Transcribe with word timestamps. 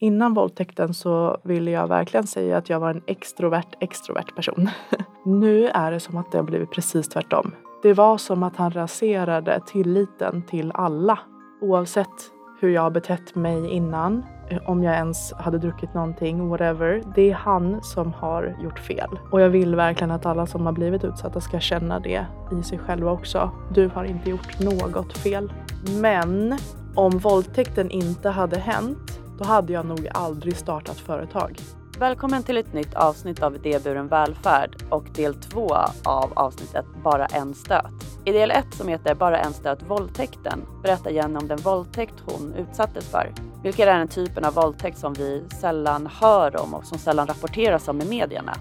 Innan 0.00 0.34
våldtäkten 0.34 0.94
så 0.94 1.38
ville 1.44 1.70
jag 1.70 1.88
verkligen 1.88 2.26
säga 2.26 2.56
att 2.56 2.70
jag 2.70 2.80
var 2.80 2.90
en 2.90 3.02
extrovert, 3.06 3.76
extrovert 3.80 4.36
person. 4.36 4.70
nu 5.24 5.68
är 5.68 5.90
det 5.90 6.00
som 6.00 6.16
att 6.16 6.32
det 6.32 6.38
har 6.38 6.44
blivit 6.44 6.70
precis 6.70 7.08
tvärtom. 7.08 7.54
Det 7.82 7.92
var 7.92 8.18
som 8.18 8.42
att 8.42 8.56
han 8.56 8.70
raserade 8.70 9.60
tilliten 9.66 10.42
till 10.42 10.72
alla. 10.74 11.18
Oavsett 11.60 12.30
hur 12.60 12.68
jag 12.68 12.82
har 12.82 12.90
betett 12.90 13.34
mig 13.34 13.70
innan, 13.70 14.22
om 14.66 14.82
jag 14.82 14.94
ens 14.94 15.32
hade 15.32 15.58
druckit 15.58 15.94
någonting, 15.94 16.48
whatever. 16.48 17.02
Det 17.14 17.30
är 17.30 17.34
han 17.34 17.82
som 17.82 18.12
har 18.12 18.56
gjort 18.62 18.78
fel. 18.78 19.18
Och 19.30 19.40
jag 19.40 19.48
vill 19.48 19.76
verkligen 19.76 20.10
att 20.10 20.26
alla 20.26 20.46
som 20.46 20.66
har 20.66 20.72
blivit 20.72 21.04
utsatta 21.04 21.40
ska 21.40 21.60
känna 21.60 22.00
det 22.00 22.26
i 22.60 22.62
sig 22.62 22.78
själva 22.78 23.10
också. 23.10 23.50
Du 23.74 23.88
har 23.88 24.04
inte 24.04 24.30
gjort 24.30 24.60
något 24.60 25.18
fel. 25.18 25.52
Men 26.00 26.58
om 26.94 27.18
våldtäkten 27.18 27.90
inte 27.90 28.28
hade 28.30 28.58
hänt, 28.58 29.20
då 29.44 29.48
hade 29.48 29.72
jag 29.72 29.86
nog 29.86 30.08
aldrig 30.14 30.56
startat 30.56 30.96
företag. 30.96 31.58
Välkommen 31.98 32.42
till 32.42 32.56
ett 32.56 32.72
nytt 32.72 32.94
avsnitt 32.94 33.42
av 33.42 33.56
Idéburen 33.56 34.08
välfärd 34.08 34.76
och 34.90 35.04
del 35.14 35.34
två 35.34 35.74
av 36.04 36.32
avsnittet 36.36 36.84
Bara 37.02 37.26
en 37.26 37.54
stöt. 37.54 38.18
I 38.24 38.32
del 38.32 38.50
ett 38.50 38.74
som 38.74 38.88
heter 38.88 39.14
Bara 39.14 39.38
en 39.38 39.52
stöt 39.52 39.82
våldtäkten 39.82 40.60
berättar 40.82 41.10
Jenny 41.10 41.36
om 41.36 41.48
den 41.48 41.58
våldtäkt 41.58 42.14
hon 42.26 42.54
utsattes 42.54 43.10
för. 43.10 43.32
Vilket 43.62 43.88
är 43.88 43.98
den 43.98 44.08
typen 44.08 44.44
av 44.44 44.54
våldtäkt 44.54 44.98
som 44.98 45.12
vi 45.12 45.44
sällan 45.60 46.08
hör 46.20 46.60
om 46.60 46.74
och 46.74 46.84
som 46.84 46.98
sällan 46.98 47.26
rapporteras 47.26 47.88
om 47.88 48.00
i 48.00 48.04
medierna. 48.04 48.54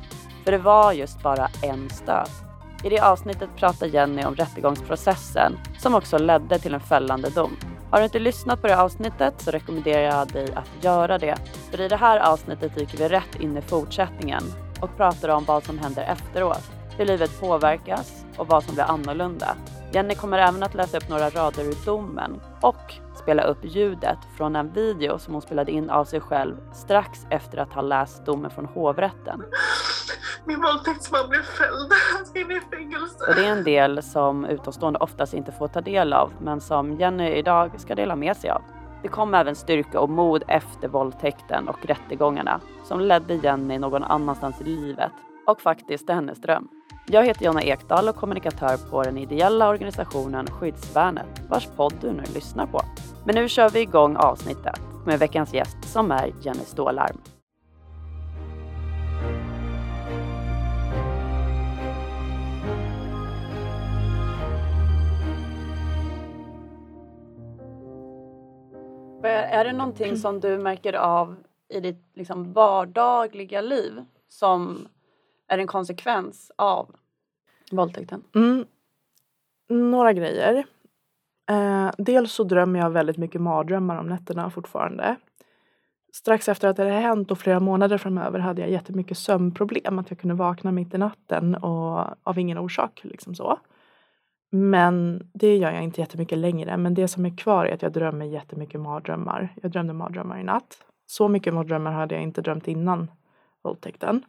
För 0.44 0.52
det 0.52 0.58
var 0.58 0.94
just 0.94 1.24
bara 1.24 1.48
en 1.62 1.90
stöt. 1.90 2.32
I 2.84 2.90
det 2.90 3.00
avsnittet 3.00 3.50
pratar 3.56 3.88
Jenny 3.88 4.24
om 4.24 4.36
rättegångsprocessen 4.36 5.54
som 5.80 5.96
också 5.96 6.18
ledde 6.18 6.60
till 6.60 6.74
en 6.74 6.80
fällande 6.80 7.30
dom. 7.30 7.58
Har 7.94 8.00
du 8.00 8.06
inte 8.06 8.20
lyssnat 8.20 8.62
på 8.62 8.68
det 8.68 8.82
avsnittet 8.82 9.42
så 9.42 9.52
rekommenderar 9.52 10.02
jag 10.02 10.28
dig 10.28 10.54
att 10.56 10.84
göra 10.84 11.18
det. 11.18 11.36
För 11.72 11.82
i 11.82 11.88
det 11.88 11.96
här 11.96 12.20
avsnittet 12.20 12.76
dyker 12.76 12.98
vi 12.98 13.08
rätt 13.08 13.36
in 13.40 13.58
i 13.58 13.62
fortsättningen 13.62 14.44
och 14.82 14.98
pratar 14.98 15.30
om 15.30 15.46
vad 15.46 15.64
som 15.64 15.80
händer 15.80 16.04
efteråt, 16.04 16.72
hur 16.98 17.06
livet 17.06 17.40
påverkas 17.40 18.26
och 18.38 18.48
vad 18.48 18.64
som 18.64 18.74
blir 18.74 18.84
annorlunda. 18.84 19.56
Jenny 19.92 20.16
kommer 20.16 20.38
även 20.38 20.64
att 20.64 20.76
läsa 20.76 20.98
upp 20.98 21.10
några 21.10 21.30
rader 21.30 21.64
ur 21.64 21.86
domen 21.86 22.42
och 22.62 22.94
spela 23.16 23.44
upp 23.44 23.60
ljudet 23.62 24.20
från 24.38 24.56
en 24.56 24.74
video 24.74 25.20
som 25.20 25.34
hon 25.34 25.42
spelade 25.42 25.72
in 25.72 25.90
av 25.90 26.06
sig 26.06 26.20
själv 26.20 26.56
strax 26.74 27.20
efter 27.30 27.58
att 27.58 27.74
ha 27.74 27.82
läst 27.82 28.26
domen 28.26 28.52
från 28.52 28.66
hovrätten. 28.66 29.44
Min 30.46 30.62
våldtäktsman 30.62 31.30
blev 31.30 31.42
fälld. 31.42 31.92
Han 32.16 32.26
ska 32.26 32.40
in 32.40 32.52
i 32.52 32.62
fängelse. 32.72 33.26
Och 33.28 33.36
det 33.36 33.46
är 33.46 33.52
en 33.52 33.64
del 33.64 34.04
som 34.04 34.46
utomstående 34.46 35.00
oftast 35.00 35.34
inte 35.34 35.52
får 35.52 35.68
ta 35.68 35.82
del 35.82 36.14
av, 36.14 36.32
men 36.42 36.62
som 36.62 36.94
Jenny 36.94 37.30
idag 37.30 37.80
ska 37.82 37.96
dela 37.96 38.16
med 38.16 38.38
sig 38.38 38.50
av. 38.50 38.62
Det 39.02 39.08
kom 39.08 39.34
även 39.34 39.56
styrka 39.56 40.00
och 40.00 40.10
mod 40.10 40.44
efter 40.48 40.88
våldtäkten 40.88 41.68
och 41.68 41.86
rättegångarna 41.86 42.60
som 42.84 43.00
ledde 43.00 43.34
Jenny 43.34 43.80
någon 43.80 44.04
annanstans 44.04 44.62
i 44.62 44.64
livet 44.64 45.12
och 45.48 45.62
faktiskt 45.62 46.06
till 46.06 46.16
hennes 46.16 46.42
dröm. 46.42 46.68
Jag 47.08 47.26
heter 47.26 47.46
Jonna 47.46 47.64
Ekdahl 47.64 48.10
och 48.10 48.16
kommunikatör 48.16 48.78
på 48.90 49.04
den 49.04 49.18
ideella 49.18 49.70
organisationen 49.70 50.48
Skyddsvärnet 50.48 51.42
vars 51.50 51.68
podd 51.76 51.94
du 52.02 52.12
nu 52.12 52.24
lyssnar 52.34 52.66
på. 52.66 52.82
Men 53.26 53.36
nu 53.36 53.50
kör 53.50 53.70
vi 53.70 53.80
igång 53.80 54.16
avsnittet 54.16 54.82
med 55.06 55.20
veckans 55.20 55.54
gäst 55.54 55.78
som 55.84 56.12
är 56.12 56.32
Jenny 56.42 56.66
Stålarm. 56.66 57.18
Är 69.30 69.66
det 69.66 69.74
någonting 69.74 70.18
som 70.18 70.40
du 70.40 70.58
märker 70.58 70.94
av 70.94 71.36
i 71.70 71.80
ditt 71.80 72.06
liksom, 72.14 72.54
vardagliga 72.54 73.62
liv 73.62 74.06
som 74.30 74.88
är 75.48 75.58
en 75.58 75.68
konsekvens 75.68 76.52
av 76.56 76.96
våldtäkten? 77.72 78.24
Mm. 78.36 78.66
Några 79.70 80.14
grejer. 80.14 80.66
Eh, 81.50 81.92
dels 81.98 82.34
så 82.34 82.44
drömmer 82.44 82.80
jag 82.80 82.90
väldigt 82.90 83.18
mycket 83.18 83.42
mardrömmar 83.42 83.98
om 83.98 84.08
nätterna 84.08 84.50
fortfarande. 84.50 85.16
Strax 86.14 86.50
efter 86.50 86.68
att 86.68 86.76
det 86.76 86.84
hade 86.84 86.96
hänt 86.96 87.32
och 87.32 87.40
flera 87.40 87.60
månader 87.60 87.98
framöver 87.98 88.40
hade 88.40 88.62
jag 88.62 88.72
jättemycket 88.72 89.18
sömnproblem. 89.18 90.00
Att 90.00 90.10
jag 90.10 90.20
kunde 90.20 90.36
vakna 90.36 90.72
mitt 90.72 90.94
i 90.94 90.98
natten 90.98 91.56
och 91.56 92.06
av 92.24 92.40
ingen 92.40 92.58
orsak. 92.58 93.02
Liksom 93.04 93.36
så. 93.36 93.60
Men 94.56 95.28
det 95.34 95.58
gör 95.58 95.72
jag 95.72 95.84
inte 95.84 96.02
jättemycket 96.02 96.38
längre. 96.38 96.78
Men 96.78 96.94
det 96.94 97.08
som 97.08 97.26
är 97.26 97.38
kvar 97.38 97.66
är 97.66 97.74
att 97.74 97.82
jag 97.82 97.92
drömmer 97.92 98.26
jättemycket 98.26 98.82
mardrömmar. 98.82 99.56
Jag 99.62 99.72
drömde 99.72 99.94
mardrömmar 99.94 100.40
i 100.40 100.44
natt. 100.44 100.78
Så 101.06 101.28
mycket 101.28 101.54
mardrömmar 101.54 101.92
hade 101.92 102.16
jag 102.16 102.24
inte 102.24 102.42
drömt 102.42 102.68
innan 102.68 103.12
våldtäkten. 103.64 104.26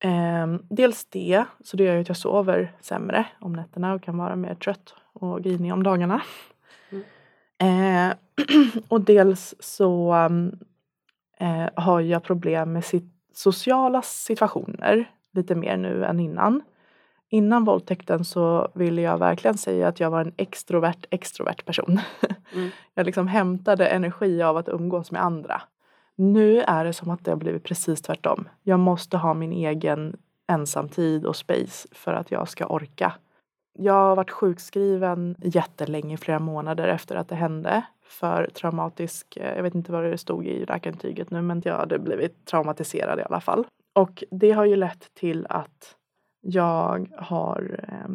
Eh, 0.00 0.46
dels 0.70 1.04
det, 1.04 1.44
så 1.64 1.76
det 1.76 1.84
gör 1.84 2.00
att 2.00 2.08
jag 2.08 2.16
sover 2.16 2.72
sämre 2.80 3.26
om 3.40 3.52
nätterna 3.52 3.94
och 3.94 4.02
kan 4.02 4.18
vara 4.18 4.36
mer 4.36 4.54
trött 4.54 4.94
och 5.12 5.42
grinig 5.42 5.72
om 5.72 5.82
dagarna. 5.82 6.22
Mm. 6.90 8.10
Eh, 8.10 8.16
och 8.88 9.00
dels 9.00 9.54
så 9.60 10.14
eh, 11.38 11.68
har 11.74 12.00
jag 12.00 12.22
problem 12.22 12.72
med 12.72 12.84
sit 12.84 13.12
sociala 13.32 14.02
situationer 14.02 15.10
lite 15.32 15.54
mer 15.54 15.76
nu 15.76 16.04
än 16.04 16.20
innan. 16.20 16.62
Innan 17.30 17.64
våldtäkten 17.64 18.24
så 18.24 18.68
ville 18.74 19.02
jag 19.02 19.18
verkligen 19.18 19.58
säga 19.58 19.88
att 19.88 20.00
jag 20.00 20.10
var 20.10 20.20
en 20.20 20.32
extrovert, 20.36 21.06
extrovert 21.10 21.64
person. 21.64 22.00
Mm. 22.54 22.70
jag 22.94 23.06
liksom 23.06 23.28
hämtade 23.28 23.86
energi 23.86 24.42
av 24.42 24.56
att 24.56 24.68
umgås 24.68 25.10
med 25.10 25.22
andra. 25.24 25.62
Nu 26.16 26.60
är 26.60 26.84
det 26.84 26.92
som 26.92 27.10
att 27.10 27.24
det 27.24 27.30
har 27.30 27.36
blivit 27.36 27.64
precis 27.64 28.02
tvärtom. 28.02 28.48
Jag 28.62 28.80
måste 28.80 29.16
ha 29.16 29.34
min 29.34 29.52
egen 29.52 30.16
ensamtid 30.46 31.26
och 31.26 31.36
space 31.36 31.88
för 31.92 32.12
att 32.12 32.30
jag 32.30 32.48
ska 32.48 32.66
orka. 32.66 33.12
Jag 33.78 33.92
har 33.92 34.16
varit 34.16 34.30
sjukskriven 34.30 35.36
jättelänge, 35.42 36.16
flera 36.16 36.38
månader 36.38 36.88
efter 36.88 37.16
att 37.16 37.28
det 37.28 37.34
hände 37.34 37.82
för 38.08 38.50
traumatisk, 38.54 39.36
eh, 39.36 39.56
jag 39.56 39.62
vet 39.62 39.74
inte 39.74 39.92
vad 39.92 40.04
det 40.04 40.18
stod 40.18 40.46
i 40.46 40.66
läkarintyget 40.66 41.30
nu, 41.30 41.42
men 41.42 41.62
jag 41.64 41.76
hade 41.76 41.98
blivit 41.98 42.46
traumatiserad 42.46 43.18
i 43.18 43.22
alla 43.22 43.40
fall. 43.40 43.66
Och 43.92 44.24
det 44.30 44.50
har 44.50 44.64
ju 44.64 44.76
lett 44.76 45.14
till 45.14 45.46
att 45.48 45.96
jag 46.50 47.12
har 47.18 47.84
eh, 47.88 48.08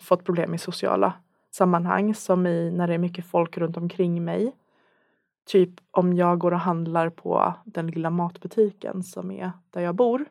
fått 0.00 0.24
problem 0.24 0.54
i 0.54 0.58
sociala 0.58 1.12
sammanhang 1.50 2.14
som 2.14 2.46
i 2.46 2.70
när 2.70 2.86
det 2.86 2.94
är 2.94 2.98
mycket 2.98 3.26
folk 3.26 3.58
runt 3.58 3.76
omkring 3.76 4.24
mig 4.24 4.52
Typ 5.44 5.70
om 5.90 6.14
jag 6.14 6.38
går 6.38 6.52
och 6.52 6.60
handlar 6.60 7.10
på 7.10 7.54
den 7.64 7.86
lilla 7.86 8.10
matbutiken 8.10 9.02
som 9.02 9.30
är 9.30 9.52
där 9.70 9.80
jag 9.80 9.94
bor. 9.94 10.24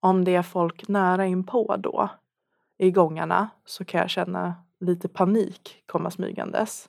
Om 0.00 0.24
det 0.24 0.34
är 0.34 0.42
folk 0.42 0.88
nära 0.88 1.26
inpå 1.26 1.76
då 1.78 2.08
i 2.78 2.90
gångarna 2.90 3.48
så 3.64 3.84
kan 3.84 4.00
jag 4.00 4.10
känna 4.10 4.54
lite 4.80 5.08
panik 5.08 5.82
komma 5.86 6.10
smygandes. 6.10 6.88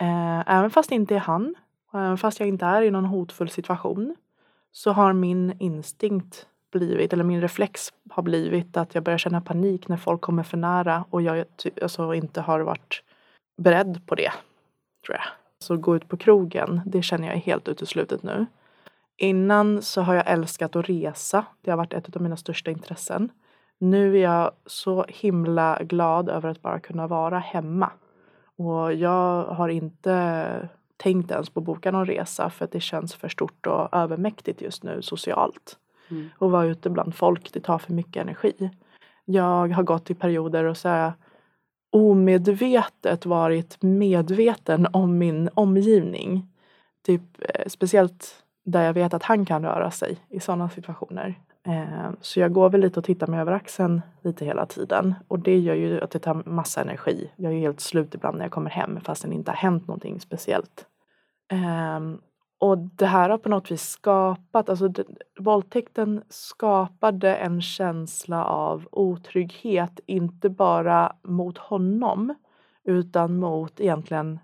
Eh, 0.00 0.56
även 0.56 0.70
fast 0.70 0.88
det 0.88 0.94
inte 0.94 1.14
är 1.14 1.20
han 1.20 1.54
och 1.92 2.00
även 2.00 2.18
fast 2.18 2.40
jag 2.40 2.48
inte 2.48 2.66
är 2.66 2.82
i 2.82 2.90
någon 2.90 3.04
hotfull 3.04 3.48
situation 3.48 4.16
så 4.72 4.92
har 4.92 5.12
min 5.12 5.56
instinkt 5.58 6.46
blivit, 6.70 7.12
eller 7.12 7.24
min 7.24 7.40
reflex 7.40 7.92
har 8.10 8.22
blivit 8.22 8.76
att 8.76 8.94
jag 8.94 9.04
börjar 9.04 9.18
känna 9.18 9.40
panik 9.40 9.88
när 9.88 9.96
folk 9.96 10.20
kommer 10.20 10.42
för 10.42 10.56
nära 10.56 11.04
och 11.10 11.22
jag 11.22 11.44
alltså, 11.82 12.14
inte 12.14 12.40
har 12.40 12.60
varit 12.60 13.02
beredd 13.56 14.06
på 14.06 14.14
det. 14.14 14.32
Tror 15.06 15.16
jag. 15.16 15.24
Så 15.58 15.76
gå 15.76 15.96
ut 15.96 16.08
på 16.08 16.16
krogen, 16.16 16.80
det 16.86 17.02
känner 17.02 17.26
jag 17.26 17.36
är 17.36 17.40
helt 17.40 17.68
uteslutet 17.68 18.22
nu. 18.22 18.46
Innan 19.16 19.82
så 19.82 20.00
har 20.00 20.14
jag 20.14 20.30
älskat 20.30 20.76
att 20.76 20.88
resa. 20.88 21.44
Det 21.62 21.70
har 21.70 21.78
varit 21.78 21.92
ett 21.92 22.16
av 22.16 22.22
mina 22.22 22.36
största 22.36 22.70
intressen. 22.70 23.30
Nu 23.78 24.18
är 24.18 24.22
jag 24.22 24.50
så 24.66 25.04
himla 25.08 25.78
glad 25.82 26.28
över 26.28 26.48
att 26.48 26.62
bara 26.62 26.80
kunna 26.80 27.06
vara 27.06 27.38
hemma. 27.38 27.90
Och 28.56 28.94
jag 28.94 29.44
har 29.44 29.68
inte 29.68 30.68
tänkt 30.96 31.30
ens 31.30 31.50
på 31.50 31.60
att 31.60 31.66
boka 31.66 31.90
någon 31.90 32.06
resa 32.06 32.50
för 32.50 32.64
att 32.64 32.72
det 32.72 32.80
känns 32.80 33.14
för 33.14 33.28
stort 33.28 33.66
och 33.66 33.88
övermäktigt 33.92 34.62
just 34.62 34.82
nu 34.82 35.02
socialt. 35.02 35.78
Mm. 36.10 36.28
Och 36.38 36.50
vara 36.50 36.66
ute 36.66 36.90
bland 36.90 37.14
folk, 37.14 37.52
det 37.52 37.60
tar 37.60 37.78
för 37.78 37.92
mycket 37.92 38.22
energi. 38.22 38.70
Jag 39.24 39.68
har 39.68 39.82
gått 39.82 40.10
i 40.10 40.14
perioder 40.14 40.64
och 40.64 40.76
så 40.76 41.12
omedvetet 41.90 43.26
varit 43.26 43.82
medveten 43.82 44.86
om 44.92 45.18
min 45.18 45.50
omgivning. 45.54 46.46
Typ 47.06 47.22
eh, 47.38 47.66
speciellt 47.66 48.44
där 48.64 48.82
jag 48.82 48.92
vet 48.92 49.14
att 49.14 49.22
han 49.22 49.46
kan 49.46 49.62
röra 49.62 49.90
sig 49.90 50.18
i 50.28 50.40
sådana 50.40 50.68
situationer. 50.68 51.34
Eh, 51.66 52.10
så 52.20 52.40
jag 52.40 52.52
går 52.52 52.70
väl 52.70 52.80
lite 52.80 53.00
och 53.00 53.04
tittar 53.04 53.26
mig 53.26 53.40
över 53.40 53.52
axeln 53.52 54.02
lite 54.22 54.44
hela 54.44 54.66
tiden 54.66 55.14
och 55.28 55.38
det 55.38 55.58
gör 55.58 55.74
ju 55.74 56.00
att 56.00 56.10
det 56.10 56.18
tar 56.18 56.42
massa 56.46 56.80
energi. 56.80 57.30
Jag 57.36 57.52
är 57.52 57.58
helt 57.58 57.80
slut 57.80 58.14
ibland 58.14 58.36
när 58.36 58.44
jag 58.44 58.52
kommer 58.52 58.70
hem 58.70 59.00
fast 59.04 59.22
det 59.22 59.34
inte 59.34 59.50
har 59.50 59.56
hänt 59.56 59.86
någonting 59.86 60.20
speciellt. 60.20 60.86
Ehm, 61.52 62.18
och 62.58 62.78
det 62.78 63.06
här 63.06 63.30
har 63.30 63.38
på 63.38 63.48
något 63.48 63.70
vis 63.70 63.82
skapat, 63.82 64.68
alltså 64.68 64.88
det, 64.88 65.04
våldtäkten 65.38 66.22
skapade 66.28 67.36
en 67.36 67.62
känsla 67.62 68.44
av 68.44 68.88
otrygghet, 68.92 70.00
inte 70.06 70.48
bara 70.48 71.16
mot 71.22 71.58
honom 71.58 72.34
utan 72.84 73.38
mot 73.38 73.80
egentligen, 73.80 74.38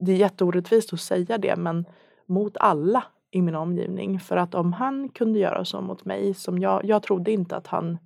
det 0.00 0.12
är 0.12 0.16
jätteorättvist 0.16 0.92
att 0.92 1.00
säga 1.00 1.38
det, 1.38 1.56
men 1.56 1.84
mot 2.26 2.56
alla 2.56 3.04
i 3.30 3.42
min 3.42 3.54
omgivning. 3.54 4.20
För 4.20 4.36
att 4.36 4.54
om 4.54 4.72
han 4.72 5.08
kunde 5.08 5.38
göra 5.38 5.64
så 5.64 5.80
mot 5.80 6.04
mig, 6.04 6.34
som 6.34 6.58
jag, 6.58 6.84
jag 6.84 7.02
trodde 7.02 7.32
inte 7.32 7.56
att 7.56 7.66
han 7.66 7.98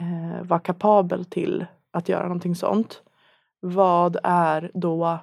eh, 0.00 0.42
var 0.42 0.58
kapabel 0.58 1.24
till 1.24 1.66
att 1.90 2.08
göra 2.08 2.22
någonting 2.22 2.54
sånt. 2.54 3.02
Vad 3.60 4.16
är 4.22 4.70
då 4.74 5.18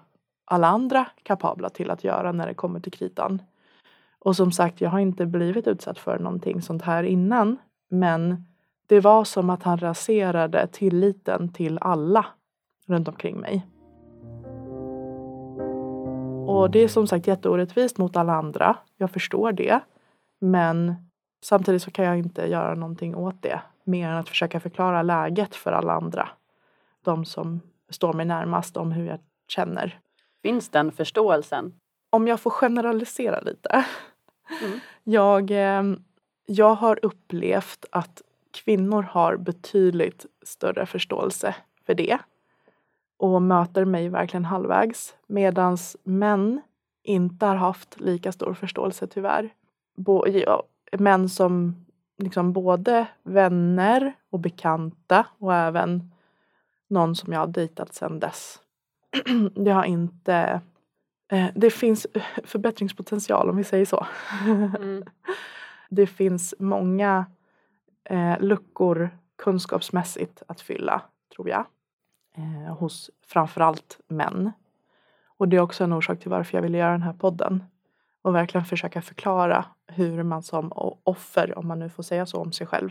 alla 0.49 0.67
andra 0.67 1.07
kapabla 1.23 1.69
till 1.69 1.91
att 1.91 2.03
göra 2.03 2.31
när 2.31 2.47
det 2.47 2.53
kommer 2.53 2.79
till 2.79 2.91
kritan? 2.91 3.41
Och 4.19 4.35
som 4.35 4.51
sagt, 4.51 4.81
jag 4.81 4.89
har 4.89 4.99
inte 4.99 5.25
blivit 5.25 5.67
utsatt 5.67 5.99
för 5.99 6.19
någonting 6.19 6.61
sånt 6.61 6.81
här 6.81 7.03
innan. 7.03 7.57
Men 7.89 8.45
det 8.87 8.99
var 8.99 9.23
som 9.23 9.49
att 9.49 9.63
han 9.63 9.77
raserade 9.77 10.67
tilliten 10.67 11.53
till 11.53 11.77
alla 11.81 12.25
runt 12.85 13.07
omkring 13.07 13.37
mig. 13.37 13.67
Och 16.47 16.71
det 16.71 16.79
är 16.83 16.87
som 16.87 17.07
sagt 17.07 17.27
jätteorättvist 17.27 17.97
mot 17.97 18.15
alla 18.15 18.33
andra. 18.33 18.77
Jag 18.97 19.11
förstår 19.11 19.51
det. 19.51 19.79
Men 20.39 20.95
samtidigt 21.43 21.81
så 21.81 21.91
kan 21.91 22.05
jag 22.05 22.17
inte 22.17 22.45
göra 22.45 22.75
någonting 22.75 23.15
åt 23.15 23.41
det. 23.41 23.61
Mer 23.83 24.09
än 24.09 24.17
att 24.17 24.29
försöka 24.29 24.59
förklara 24.59 25.01
läget 25.01 25.55
för 25.55 25.71
alla 25.71 25.93
andra. 25.93 26.29
De 27.03 27.25
som 27.25 27.61
står 27.89 28.13
mig 28.13 28.25
närmast 28.25 28.77
om 28.77 28.91
hur 28.91 29.05
jag 29.05 29.19
känner. 29.47 29.99
Finns 30.41 30.69
den 30.69 30.91
förståelsen? 30.91 31.73
Om 32.09 32.27
jag 32.27 32.39
får 32.39 32.51
generalisera 32.51 33.39
lite. 33.39 33.85
Mm. 34.61 34.79
Jag, 35.03 35.51
eh, 35.51 35.83
jag 36.45 36.75
har 36.75 36.99
upplevt 37.05 37.85
att 37.91 38.21
kvinnor 38.51 39.01
har 39.01 39.37
betydligt 39.37 40.25
större 40.45 40.85
förståelse 40.85 41.55
för 41.85 41.93
det 41.93 42.17
och 43.17 43.41
möter 43.41 43.85
mig 43.85 44.09
verkligen 44.09 44.45
halvvägs 44.45 45.15
medan 45.27 45.77
män 46.03 46.61
inte 47.03 47.45
har 47.45 47.55
haft 47.55 47.99
lika 47.99 48.31
stor 48.31 48.53
förståelse 48.53 49.07
tyvärr. 49.07 49.49
Bo, 49.95 50.27
ja, 50.27 50.63
män 50.91 51.29
som 51.29 51.85
liksom 52.17 52.53
både 52.53 53.07
vänner 53.23 54.13
och 54.29 54.39
bekanta 54.39 55.25
och 55.39 55.53
även 55.55 56.11
någon 56.87 57.15
som 57.15 57.33
jag 57.33 57.39
har 57.39 57.47
dejtat 57.47 57.93
sedan 57.93 58.19
dess. 58.19 58.59
det 59.55 59.71
har 59.71 59.83
inte... 59.83 60.61
Eh, 61.31 61.47
det 61.55 61.69
finns 61.69 62.07
förbättringspotential 62.43 63.49
om 63.49 63.57
vi 63.57 63.63
säger 63.63 63.85
så. 63.85 64.07
Mm. 64.45 65.03
det 65.89 66.07
finns 66.07 66.55
många 66.59 67.25
eh, 68.03 68.39
luckor 68.39 69.09
kunskapsmässigt 69.37 70.43
att 70.47 70.61
fylla, 70.61 71.01
tror 71.35 71.49
jag 71.49 71.65
eh, 72.37 72.75
hos 72.77 73.09
framförallt 73.27 73.99
män. 74.07 74.51
Och 75.37 75.47
det 75.47 75.57
är 75.57 75.61
också 75.61 75.83
en 75.83 75.93
orsak 75.93 76.19
till 76.19 76.31
varför 76.31 76.57
jag 76.57 76.61
ville 76.61 76.77
göra 76.77 76.91
den 76.91 77.01
här 77.01 77.13
podden. 77.13 77.63
Och 78.21 78.35
verkligen 78.35 78.65
försöka 78.65 79.01
förklara 79.01 79.65
hur 79.87 80.23
man 80.23 80.43
som 80.43 80.71
offer, 81.03 81.57
om 81.57 81.67
man 81.67 81.79
nu 81.79 81.89
får 81.89 82.03
säga 82.03 82.25
så 82.25 82.41
om 82.41 82.51
sig 82.51 82.67
själv, 82.67 82.89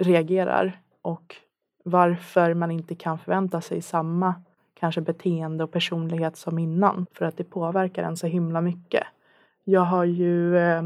reagerar 0.00 0.80
och 1.02 1.36
varför 1.84 2.54
man 2.54 2.70
inte 2.70 2.94
kan 2.94 3.18
förvänta 3.18 3.60
sig 3.60 3.82
samma 3.82 4.34
kanske 4.74 5.00
beteende 5.00 5.64
och 5.64 5.72
personlighet 5.72 6.36
som 6.36 6.58
innan 6.58 7.06
för 7.12 7.24
att 7.24 7.36
det 7.36 7.44
påverkar 7.44 8.02
en 8.02 8.16
så 8.16 8.26
himla 8.26 8.60
mycket. 8.60 9.04
Jag 9.64 9.80
har 9.80 10.04
ju 10.04 10.58
eh, 10.58 10.82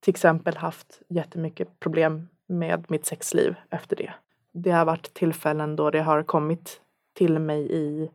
till 0.00 0.10
exempel 0.10 0.56
haft 0.56 1.02
jättemycket 1.08 1.80
problem 1.80 2.28
med 2.46 2.84
mitt 2.88 3.06
sexliv 3.06 3.54
efter 3.70 3.96
det 3.96 4.12
det 4.52 4.70
har 4.70 4.84
varit 4.84 5.14
tillfällen 5.14 5.76
då 5.76 5.90
det 5.90 6.02
har 6.02 6.22
kommit 6.22 6.80
till 7.12 7.38
mig 7.38 7.72
i 7.72 8.10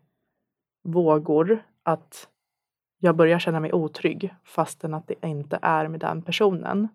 vågor 0.84 1.64
att 1.84 2.28
jag 3.00 3.16
börjar 3.16 3.40
känna 3.40 3.60
mig 3.60 3.74
otrygg 3.74 4.36
fastän 4.44 4.94
att 4.94 5.08
det 5.08 5.28
inte 5.28 5.60
är 5.62 5.88
med 5.88 6.00
den 6.00 6.22
personen. 6.22 6.88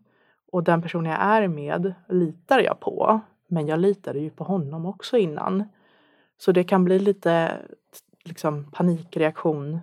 Och 0.53 0.65
den 0.65 0.83
personen 0.83 1.13
jag 1.13 1.21
är 1.21 1.49
med 1.49 1.95
litar 2.09 2.59
jag 2.59 2.81
på. 2.81 3.21
Men 3.47 3.67
jag 3.67 3.79
litade 3.79 4.19
ju 4.19 4.31
på 4.31 4.45
honom 4.45 4.87
också 4.87 5.17
innan. 5.17 5.65
Så 6.45 6.53
det 6.53 6.65
kan 6.65 6.85
bli 6.85 6.99
lite 6.99 7.59
liksom 8.25 8.65
panikreaktion 8.73 9.81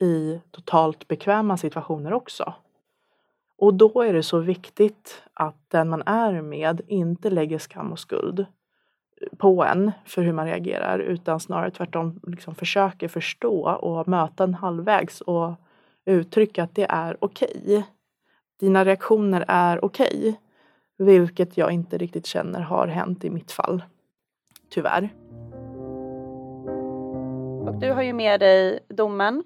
i 0.00 0.40
totalt 0.50 1.08
bekväma 1.08 1.56
situationer 1.56 2.12
också. 2.12 2.54
Och 3.58 3.74
då 3.74 4.02
är 4.02 4.12
det 4.12 4.22
så 4.22 4.38
viktigt 4.38 5.22
att 5.34 5.70
den 5.70 5.88
man 5.88 6.02
är 6.06 6.42
med 6.42 6.80
inte 6.86 7.30
lägger 7.30 7.58
skam 7.58 7.92
och 7.92 7.98
skuld 7.98 8.46
på 9.38 9.64
en 9.64 9.92
för 10.04 10.22
hur 10.22 10.32
man 10.32 10.46
reagerar 10.46 10.98
utan 10.98 11.40
snarare 11.40 11.70
tvärtom 11.70 12.20
liksom 12.26 12.54
försöker 12.54 13.08
förstå 13.08 13.70
och 13.70 14.08
möta 14.08 14.44
en 14.44 14.54
halvvägs 14.54 15.20
och 15.20 15.54
uttrycka 16.04 16.62
att 16.62 16.74
det 16.74 16.86
är 16.88 17.16
okej. 17.20 17.60
Okay. 17.62 17.82
Dina 18.60 18.84
reaktioner 18.84 19.44
är 19.48 19.84
okej. 19.84 20.08
Okay, 20.18 20.34
vilket 21.06 21.56
jag 21.56 21.72
inte 21.72 21.98
riktigt 21.98 22.26
känner 22.26 22.60
har 22.60 22.86
hänt 22.86 23.24
i 23.24 23.30
mitt 23.30 23.52
fall. 23.52 23.82
Tyvärr. 24.70 25.25
Du 27.80 27.92
har 27.92 28.02
ju 28.02 28.12
med 28.12 28.40
dig 28.40 28.78
domen 28.88 29.44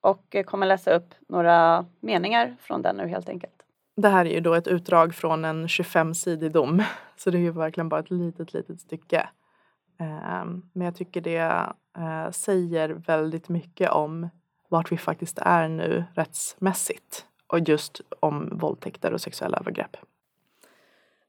och 0.00 0.36
kommer 0.46 0.66
läsa 0.66 0.94
upp 0.94 1.14
några 1.28 1.86
meningar 2.00 2.56
från 2.60 2.82
den 2.82 2.96
nu 2.96 3.08
helt 3.08 3.28
enkelt. 3.28 3.62
Det 3.96 4.08
här 4.08 4.24
är 4.24 4.30
ju 4.30 4.40
då 4.40 4.54
ett 4.54 4.66
utdrag 4.68 5.14
från 5.14 5.44
en 5.44 5.66
25-sidig 5.66 6.52
dom. 6.52 6.82
Så 7.16 7.30
det 7.30 7.38
är 7.38 7.40
ju 7.40 7.50
verkligen 7.50 7.88
bara 7.88 8.00
ett 8.00 8.10
litet, 8.10 8.52
litet 8.52 8.80
stycke. 8.80 9.28
Ehm, 10.00 10.62
men 10.72 10.84
jag 10.84 10.96
tycker 10.96 11.20
det 11.20 11.72
eh, 11.98 12.30
säger 12.30 12.88
väldigt 12.88 13.48
mycket 13.48 13.90
om 13.90 14.28
vart 14.68 14.92
vi 14.92 14.98
faktiskt 14.98 15.38
är 15.38 15.68
nu 15.68 16.04
rättsmässigt 16.14 17.26
och 17.46 17.60
just 17.60 18.00
om 18.20 18.58
våldtäkter 18.58 19.12
och 19.12 19.20
sexuella 19.20 19.58
övergrepp. 19.58 19.96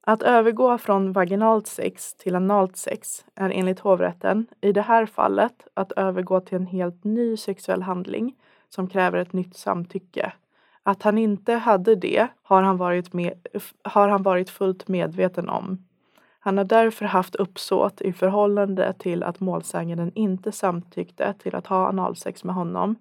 Att 0.06 0.24
övergå 0.24 0.78
från 0.78 1.12
vaginalt 1.12 1.68
sex 1.68 2.14
till 2.14 2.36
analt 2.36 2.78
sex 2.78 3.26
är 3.36 3.50
enligt 3.50 3.80
hovrätten 3.80 4.48
i 4.62 4.72
det 4.72 4.82
här 4.82 5.06
fallet 5.06 5.68
att 5.74 5.92
övergå 5.92 6.40
till 6.40 6.56
en 6.56 6.66
helt 6.66 7.04
ny 7.04 7.38
sexuell 7.38 7.82
handling 7.82 8.36
som 8.70 8.88
kräver 8.88 9.18
ett 9.18 9.34
nytt 9.34 9.58
samtycke 9.58 10.34
att 10.84 11.04
han 11.04 11.18
inte 11.18 11.54
hade 11.54 11.96
det 11.96 12.28
har 12.44 12.62
han 12.62 12.78
varit, 12.78 13.14
med, 13.14 13.48
har 13.82 14.08
han 14.08 14.24
varit 14.24 14.50
fullt 14.50 14.88
medveten 14.88 15.50
om. 15.50 15.86
Han 16.40 16.58
har 16.58 16.66
därför 16.66 17.06
haft 17.06 17.36
uppsåt 17.36 18.02
i 18.02 18.14
förhållande 18.14 18.94
till 18.94 19.24
att 19.24 19.40
målsäganden 19.40 20.12
inte 20.16 20.52
samtyckte 20.52 21.34
till 21.34 21.56
att 21.56 21.68
ha 21.68 21.88
analsex 21.88 22.44
med 22.44 22.56
honom 22.56 22.96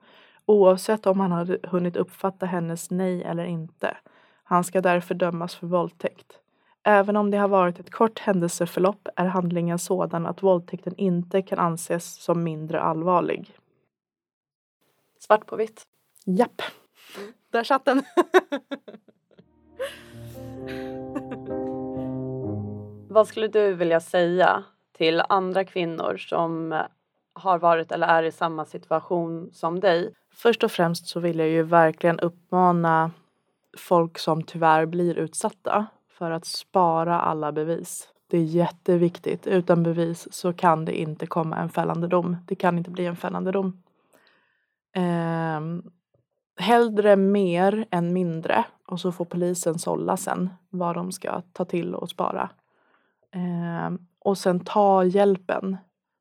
oavsett 0.46 1.06
om 1.06 1.20
han 1.20 1.32
hade 1.32 1.58
hunnit 1.62 1.96
uppfatta 1.96 2.46
hennes 2.46 2.90
nej 2.90 3.22
eller 3.22 3.44
inte. 3.44 3.96
Han 4.44 4.64
ska 4.64 4.80
därför 4.80 5.14
dömas 5.14 5.54
för 5.54 5.66
våldtäkt. 5.66 6.38
Även 6.84 7.16
om 7.16 7.30
det 7.30 7.38
har 7.38 7.48
varit 7.48 7.80
ett 7.80 7.90
kort 7.90 8.18
händelseförlopp 8.18 9.08
är 9.16 9.26
handlingen 9.26 9.78
sådan 9.78 10.26
att 10.26 10.42
våldtäkten 10.42 10.94
inte 10.96 11.42
kan 11.42 11.58
anses 11.58 12.22
som 12.22 12.42
mindre 12.42 12.80
allvarlig. 12.80 13.56
Svart 15.18 15.46
på 15.46 15.56
vitt. 15.56 15.82
Japp. 16.26 16.62
Mm. 17.18 17.32
Där 17.50 17.64
satt 17.64 17.84
den. 17.84 18.02
Vad 23.08 23.28
skulle 23.28 23.48
du 23.48 23.74
vilja 23.74 24.00
säga 24.00 24.64
till 24.92 25.22
andra 25.28 25.64
kvinnor 25.64 26.16
som 26.16 26.82
har 27.32 27.58
varit 27.58 27.92
eller 27.92 28.06
är 28.06 28.22
i 28.22 28.32
samma 28.32 28.64
situation 28.64 29.50
som 29.52 29.80
dig? 29.80 30.14
Först 30.34 30.64
och 30.64 30.72
främst 30.72 31.06
så 31.06 31.20
vill 31.20 31.38
jag 31.38 31.48
ju 31.48 31.62
verkligen 31.62 32.20
uppmana 32.20 33.10
folk 33.78 34.18
som 34.18 34.42
tyvärr 34.42 34.86
blir 34.86 35.18
utsatta 35.18 35.86
för 36.18 36.30
att 36.30 36.44
spara 36.44 37.20
alla 37.20 37.52
bevis. 37.52 38.08
Det 38.26 38.38
är 38.38 38.42
jätteviktigt. 38.42 39.46
Utan 39.46 39.82
bevis 39.82 40.28
så 40.32 40.52
kan 40.52 40.84
det 40.84 41.00
inte 41.00 41.26
komma 41.26 41.56
en 41.56 41.68
fällande 41.68 42.08
dom. 42.08 42.36
Det 42.46 42.54
kan 42.54 42.78
inte 42.78 42.90
bli 42.90 43.06
en 43.06 43.16
fällande 43.16 43.52
dom. 43.52 43.82
Eh, 44.94 45.60
hellre 46.56 47.16
mer 47.16 47.86
än 47.90 48.12
mindre 48.12 48.64
och 48.86 49.00
så 49.00 49.12
får 49.12 49.24
polisen 49.24 49.78
sålla 49.78 50.16
sen 50.16 50.50
vad 50.70 50.94
de 50.94 51.12
ska 51.12 51.42
ta 51.52 51.64
till 51.64 51.94
och 51.94 52.10
spara. 52.10 52.50
Eh, 53.34 53.90
och 54.18 54.38
sen 54.38 54.60
ta 54.60 55.04
hjälpen. 55.04 55.76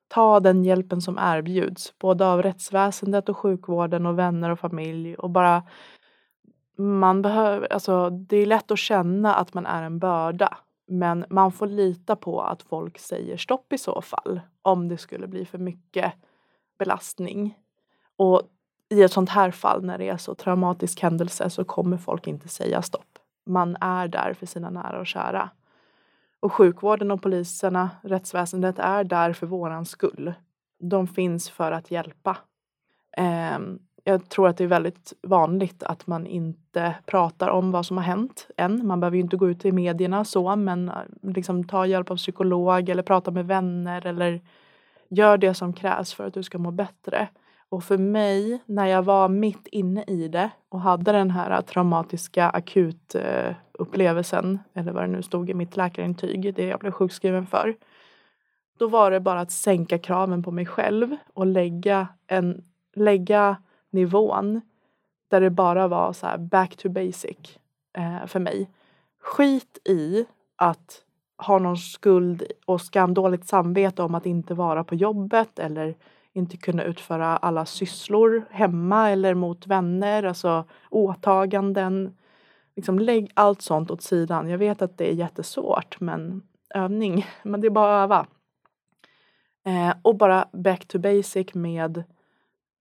Ta 0.07 0.39
den 0.39 0.63
hjälpen 0.63 1.01
som 1.01 1.17
erbjuds, 1.21 1.93
både 1.99 2.27
av 2.27 2.41
rättsväsendet 2.41 3.29
och 3.29 3.37
sjukvården 3.37 4.05
och 4.05 4.19
vänner 4.19 4.49
och 4.49 4.59
familj 4.59 5.15
och 5.15 5.29
bara 5.29 5.63
man 6.81 7.21
behöver, 7.21 7.73
alltså 7.73 8.09
det 8.09 8.37
är 8.37 8.45
lätt 8.45 8.71
att 8.71 8.79
känna 8.79 9.35
att 9.35 9.53
man 9.53 9.65
är 9.65 9.83
en 9.83 9.99
börda 9.99 10.57
men 10.87 11.25
man 11.29 11.51
får 11.51 11.67
lita 11.67 12.15
på 12.15 12.41
att 12.41 12.63
folk 12.63 12.99
säger 12.99 13.37
stopp 13.37 13.73
i 13.73 13.77
så 13.77 14.01
fall 14.01 14.41
om 14.61 14.87
det 14.87 14.97
skulle 14.97 15.27
bli 15.27 15.45
för 15.45 15.57
mycket 15.57 16.13
belastning. 16.79 17.57
Och 18.15 18.41
i 18.89 19.03
ett 19.03 19.11
sånt 19.11 19.29
här 19.29 19.51
fall 19.51 19.85
när 19.85 19.97
det 19.97 20.09
är 20.09 20.17
så 20.17 20.35
traumatisk 20.35 21.01
händelse 21.01 21.49
så 21.49 21.63
kommer 21.63 21.97
folk 21.97 22.27
inte 22.27 22.47
säga 22.47 22.81
stopp. 22.81 23.19
Man 23.45 23.77
är 23.81 24.07
där 24.07 24.33
för 24.33 24.45
sina 24.45 24.69
nära 24.69 24.99
och 24.99 25.07
kära. 25.07 25.49
Och 26.39 26.53
sjukvården 26.53 27.11
och 27.11 27.21
poliserna, 27.21 27.89
rättsväsendet 28.03 28.79
är 28.79 29.03
där 29.03 29.33
för 29.33 29.47
våran 29.47 29.85
skull. 29.85 30.33
De 30.79 31.07
finns 31.07 31.49
för 31.49 31.71
att 31.71 31.91
hjälpa. 31.91 32.37
Eh, 33.17 33.59
jag 34.03 34.29
tror 34.29 34.47
att 34.47 34.57
det 34.57 34.63
är 34.63 34.67
väldigt 34.67 35.13
vanligt 35.21 35.83
att 35.83 36.07
man 36.07 36.27
inte 36.27 36.95
pratar 37.05 37.49
om 37.49 37.71
vad 37.71 37.85
som 37.85 37.97
har 37.97 38.03
hänt 38.03 38.47
än. 38.57 38.87
Man 38.87 38.99
behöver 38.99 39.17
ju 39.17 39.23
inte 39.23 39.37
gå 39.37 39.49
ut 39.49 39.65
i 39.65 39.71
medierna 39.71 40.25
så 40.25 40.55
men 40.55 40.89
eh, 40.89 40.95
liksom 41.21 41.63
ta 41.63 41.85
hjälp 41.85 42.11
av 42.11 42.15
psykolog 42.15 42.89
eller 42.89 43.03
prata 43.03 43.31
med 43.31 43.47
vänner 43.47 44.05
eller 44.05 44.41
gör 45.09 45.37
det 45.37 45.53
som 45.53 45.73
krävs 45.73 46.13
för 46.13 46.27
att 46.27 46.33
du 46.33 46.43
ska 46.43 46.57
må 46.57 46.71
bättre. 46.71 47.27
Och 47.69 47.83
för 47.83 47.97
mig, 47.97 48.61
när 48.65 48.85
jag 48.85 49.03
var 49.03 49.29
mitt 49.29 49.67
inne 49.67 50.03
i 50.07 50.27
det 50.27 50.49
och 50.69 50.81
hade 50.81 51.11
den 51.11 51.31
här 51.31 51.51
eh, 51.51 51.61
traumatiska 51.61 52.49
akutupplevelsen, 52.49 54.59
eh, 54.73 54.81
eller 54.81 54.91
vad 54.91 55.03
det 55.03 55.07
nu 55.07 55.23
stod 55.23 55.49
i 55.49 55.53
mitt 55.53 55.77
läkarintyg, 55.77 56.55
det 56.55 56.65
jag 56.65 56.79
blev 56.79 56.91
sjukskriven 56.91 57.45
för. 57.45 57.75
Då 58.79 58.87
var 58.87 59.11
det 59.11 59.19
bara 59.19 59.39
att 59.39 59.51
sänka 59.51 59.99
kraven 59.99 60.43
på 60.43 60.51
mig 60.51 60.65
själv 60.65 61.15
och 61.33 61.45
lägga, 61.45 62.07
en, 62.27 62.63
lägga 62.95 63.57
nivån 63.91 64.61
där 65.27 65.41
det 65.41 65.49
bara 65.49 65.87
var 65.87 66.13
så 66.13 66.27
back 66.37 66.77
to 66.77 66.89
basic 66.89 67.59
eh, 67.97 68.25
för 68.27 68.39
mig. 68.39 68.69
Skit 69.19 69.77
i 69.85 70.25
att 70.55 71.03
ha 71.37 71.59
någon 71.59 71.77
skuld 71.77 72.43
och 72.65 72.81
skam, 72.81 73.13
dåligt 73.13 73.47
samvete 73.47 74.03
om 74.03 74.15
att 74.15 74.25
inte 74.25 74.53
vara 74.53 74.83
på 74.83 74.95
jobbet 74.95 75.59
eller 75.59 75.95
inte 76.33 76.57
kunna 76.57 76.83
utföra 76.83 77.37
alla 77.37 77.65
sysslor 77.65 78.45
hemma 78.49 79.09
eller 79.09 79.33
mot 79.33 79.67
vänner, 79.67 80.23
alltså 80.23 80.65
åtaganden. 80.89 82.17
Liksom 82.75 82.99
lägg 82.99 83.31
allt 83.33 83.61
sånt 83.61 83.91
åt 83.91 84.01
sidan. 84.01 84.49
Jag 84.49 84.57
vet 84.57 84.81
att 84.81 84.97
det 84.97 85.11
är 85.11 85.13
jättesvårt 85.13 85.99
men 85.99 86.41
övning, 86.75 87.25
men 87.43 87.61
det 87.61 87.67
är 87.67 87.71
bara 87.71 88.03
att 88.03 88.03
öva. 88.03 88.27
Eh, 89.65 89.93
och 90.01 90.15
bara 90.15 90.47
back 90.53 90.87
to 90.87 90.99
basic 90.99 91.53
med 91.53 92.03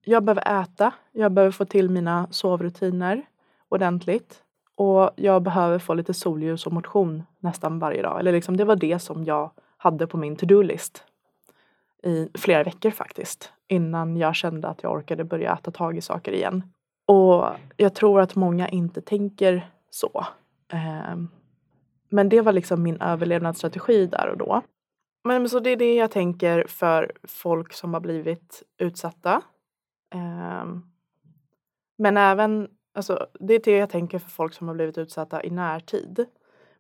jag 0.04 0.24
behöver 0.24 0.62
äta, 0.62 0.92
jag 1.12 1.32
behöver 1.32 1.52
få 1.52 1.64
till 1.64 1.90
mina 1.90 2.26
sovrutiner 2.30 3.26
ordentligt 3.68 4.42
och 4.74 5.10
jag 5.16 5.42
behöver 5.42 5.78
få 5.78 5.94
lite 5.94 6.14
solljus 6.14 6.66
och 6.66 6.72
motion 6.72 7.22
nästan 7.38 7.78
varje 7.78 8.02
dag. 8.02 8.20
Eller 8.20 8.32
liksom, 8.32 8.56
det 8.56 8.64
var 8.64 8.76
det 8.76 8.98
som 8.98 9.24
jag 9.24 9.50
hade 9.76 10.06
på 10.06 10.16
min 10.16 10.36
to-do-list 10.36 11.04
i 12.02 12.28
flera 12.34 12.64
veckor 12.64 12.90
faktiskt 12.90 13.52
innan 13.68 14.16
jag 14.16 14.34
kände 14.34 14.68
att 14.68 14.82
jag 14.82 14.92
orkade 14.92 15.24
börja 15.24 15.56
ta 15.56 15.70
tag 15.70 15.96
i 15.96 16.00
saker 16.00 16.32
igen. 16.32 16.62
Och 17.06 17.44
jag 17.76 17.94
tror 17.94 18.20
att 18.20 18.36
många 18.36 18.68
inte 18.68 19.00
tänker 19.00 19.70
så. 19.90 20.26
Ehm, 20.72 21.28
men 22.08 22.28
det 22.28 22.40
var 22.40 22.52
liksom 22.52 22.82
min 22.82 23.00
överlevnadsstrategi 23.00 24.06
där 24.06 24.28
och 24.28 24.38
då. 24.38 24.62
Men 25.24 25.48
så 25.48 25.60
det 25.60 25.70
är 25.70 25.76
det 25.76 25.94
jag 25.94 26.10
tänker 26.10 26.64
för 26.68 27.12
folk 27.24 27.72
som 27.72 27.94
har 27.94 28.00
blivit 28.00 28.62
utsatta. 28.78 29.42
Ehm, 30.10 30.82
men 31.98 32.16
även, 32.16 32.68
alltså 32.94 33.26
det 33.40 33.54
är 33.54 33.60
det 33.64 33.76
jag 33.76 33.90
tänker 33.90 34.18
för 34.18 34.30
folk 34.30 34.54
som 34.54 34.68
har 34.68 34.74
blivit 34.74 34.98
utsatta 34.98 35.44
i 35.44 35.50
närtid. 35.50 36.26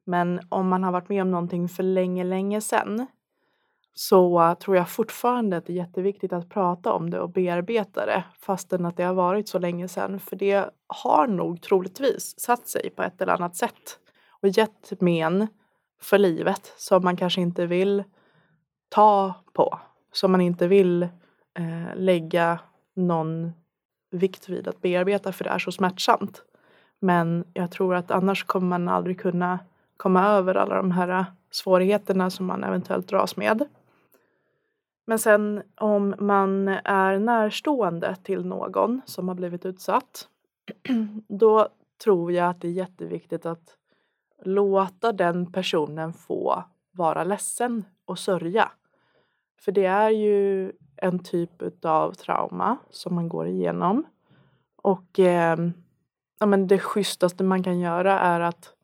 Men 0.04 0.40
om 0.48 0.68
man 0.68 0.84
har 0.84 0.92
varit 0.92 1.08
med 1.08 1.22
om 1.22 1.30
någonting 1.30 1.68
för 1.68 1.82
länge, 1.82 2.24
länge 2.24 2.60
sedan 2.60 3.06
så 3.94 4.54
tror 4.60 4.76
jag 4.76 4.90
fortfarande 4.90 5.56
att 5.56 5.66
det 5.66 5.72
är 5.72 5.76
jätteviktigt 5.76 6.32
att 6.32 6.48
prata 6.48 6.92
om 6.92 7.10
det 7.10 7.20
och 7.20 7.30
bearbeta 7.30 8.06
det 8.06 8.24
fastän 8.38 8.86
att 8.86 8.96
det 8.96 9.02
har 9.02 9.14
varit 9.14 9.48
så 9.48 9.58
länge 9.58 9.88
sedan. 9.88 10.20
För 10.20 10.36
det 10.36 10.70
har 10.86 11.26
nog 11.26 11.62
troligtvis 11.62 12.40
satt 12.40 12.68
sig 12.68 12.90
på 12.90 13.02
ett 13.02 13.20
eller 13.20 13.32
annat 13.32 13.56
sätt 13.56 13.98
och 14.42 14.48
gett 14.48 15.00
men 15.00 15.46
för 16.02 16.18
livet 16.18 16.74
som 16.76 17.04
man 17.04 17.16
kanske 17.16 17.40
inte 17.40 17.66
vill 17.66 18.04
ta 18.88 19.34
på. 19.52 19.78
Som 20.12 20.32
man 20.32 20.40
inte 20.40 20.66
vill 20.66 21.02
eh, 21.54 21.96
lägga 21.96 22.58
någon 23.00 23.52
vikt 24.10 24.48
vid 24.48 24.68
att 24.68 24.80
bearbeta 24.80 25.32
för 25.32 25.44
det 25.44 25.50
är 25.50 25.58
så 25.58 25.72
smärtsamt. 25.72 26.44
Men 26.98 27.44
jag 27.54 27.70
tror 27.70 27.94
att 27.94 28.10
annars 28.10 28.44
kommer 28.44 28.68
man 28.68 28.88
aldrig 28.88 29.20
kunna 29.20 29.58
komma 29.96 30.28
över 30.28 30.54
alla 30.54 30.74
de 30.74 30.90
här 30.90 31.24
svårigheterna 31.50 32.30
som 32.30 32.46
man 32.46 32.64
eventuellt 32.64 33.08
dras 33.08 33.36
med. 33.36 33.68
Men 35.06 35.18
sen 35.18 35.62
om 35.76 36.14
man 36.18 36.68
är 36.68 37.18
närstående 37.18 38.16
till 38.22 38.46
någon 38.46 39.00
som 39.06 39.28
har 39.28 39.34
blivit 39.34 39.66
utsatt 39.66 40.28
då 41.28 41.68
tror 42.04 42.32
jag 42.32 42.50
att 42.50 42.60
det 42.60 42.68
är 42.68 42.72
jätteviktigt 42.72 43.46
att 43.46 43.76
låta 44.42 45.12
den 45.12 45.52
personen 45.52 46.12
få 46.12 46.64
vara 46.92 47.24
ledsen 47.24 47.84
och 48.04 48.18
sörja. 48.18 48.70
För 49.64 49.72
det 49.72 49.84
är 49.84 50.10
ju 50.10 50.72
en 50.96 51.18
typ 51.18 51.84
av 51.84 52.12
trauma 52.12 52.76
som 52.90 53.14
man 53.14 53.28
går 53.28 53.46
igenom. 53.46 54.04
Och 54.82 55.18
eh, 55.18 55.58
ja, 56.40 56.46
men 56.46 56.66
det 56.66 56.78
schysstaste 56.78 57.44
man 57.44 57.62
kan 57.62 57.78
göra 57.80 58.20
är 58.20 58.40
att 58.40 58.74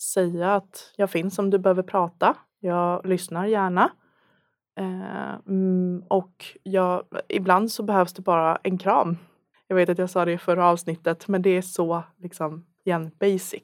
säga 0.00 0.54
att 0.54 0.92
jag 0.96 1.10
finns 1.10 1.38
om 1.38 1.50
du 1.50 1.58
behöver 1.58 1.82
prata. 1.82 2.36
Jag 2.60 3.06
lyssnar 3.06 3.46
gärna. 3.46 3.90
Eh, 4.76 5.34
och 6.08 6.44
jag, 6.62 7.02
ibland 7.28 7.72
så 7.72 7.82
behövs 7.82 8.12
det 8.12 8.22
bara 8.22 8.58
en 8.62 8.78
kram. 8.78 9.16
Jag 9.66 9.76
vet 9.76 9.88
att 9.88 9.98
jag 9.98 10.10
sa 10.10 10.24
det 10.24 10.32
i 10.32 10.38
förra 10.38 10.66
avsnittet 10.66 11.28
men 11.28 11.42
det 11.42 11.50
är 11.50 11.62
så 11.62 12.02
liksom 12.16 12.66
igen 12.84 13.10
basic. 13.20 13.62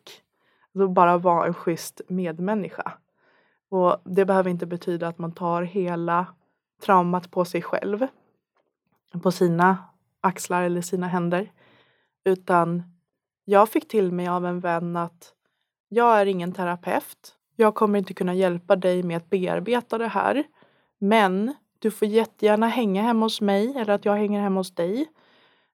Alltså 0.75 0.88
bara 0.88 1.19
vara 1.19 1.47
en 1.47 1.54
schysst 1.54 2.00
medmänniska. 2.09 2.92
Och 3.71 3.97
det 4.04 4.25
behöver 4.25 4.50
inte 4.50 4.66
betyda 4.66 5.09
att 5.09 5.19
man 5.19 5.33
tar 5.33 5.62
hela 5.62 6.26
traumat 6.81 7.31
på 7.31 7.45
sig 7.45 7.63
själv. 7.63 8.07
På 9.23 9.33
sina 9.33 9.79
axlar 10.21 10.63
eller 10.63 10.81
sina 10.81 11.09
händer. 11.09 11.53
Utan 12.25 12.83
jag 13.45 13.69
fick 13.69 13.89
till 13.89 14.13
mig 14.13 14.29
av 14.29 14.47
en 14.47 14.61
vän 14.61 14.97
att 14.97 15.35
jag 15.89 16.21
är 16.21 16.27
ingen 16.27 16.53
terapeut. 16.53 17.35
Jag 17.57 17.75
kommer 17.75 17.99
inte 17.99 18.15
kunna 18.15 18.35
hjälpa 18.35 18.77
dig 18.77 19.03
med 19.03 19.17
att 19.17 19.31
bearbeta 19.31 19.99
det 19.99 20.09
här. 20.09 20.45
Men 20.99 21.55
du 21.79 21.91
får 21.91 22.09
jättegärna 22.09 22.69
hänga 22.69 23.03
hemma 23.03 23.27
hos 23.27 23.41
mig 23.41 23.77
eller 23.77 23.95
att 23.95 24.05
jag 24.05 24.17
hänger 24.17 24.41
hemma 24.41 24.61
hos 24.61 24.75
dig. 24.75 25.07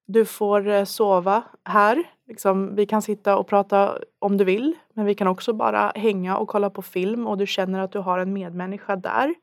Du 0.07 0.25
får 0.25 0.69
eh, 0.69 0.85
sova 0.85 1.43
här. 1.65 2.05
Liksom, 2.27 2.75
vi 2.75 2.87
kan 2.87 3.03
sitta 3.03 3.37
och 3.37 3.47
prata 3.47 3.99
om 4.19 4.37
du 4.37 4.45
vill. 4.45 4.75
Men 4.95 5.05
vi 5.05 5.15
kan 5.15 5.27
också 5.27 5.53
bara 5.53 5.93
hänga 5.95 6.37
och 6.37 6.49
kolla 6.49 6.71
på 6.71 6.83
film 6.83 7.27
och 7.27 7.39
du 7.39 7.47
känner 7.47 7.81
att 7.81 7.93
du 7.93 7.99
har 7.99 8.19
en 8.19 8.33
medmänniska 8.33 8.97
där. 8.97 9.35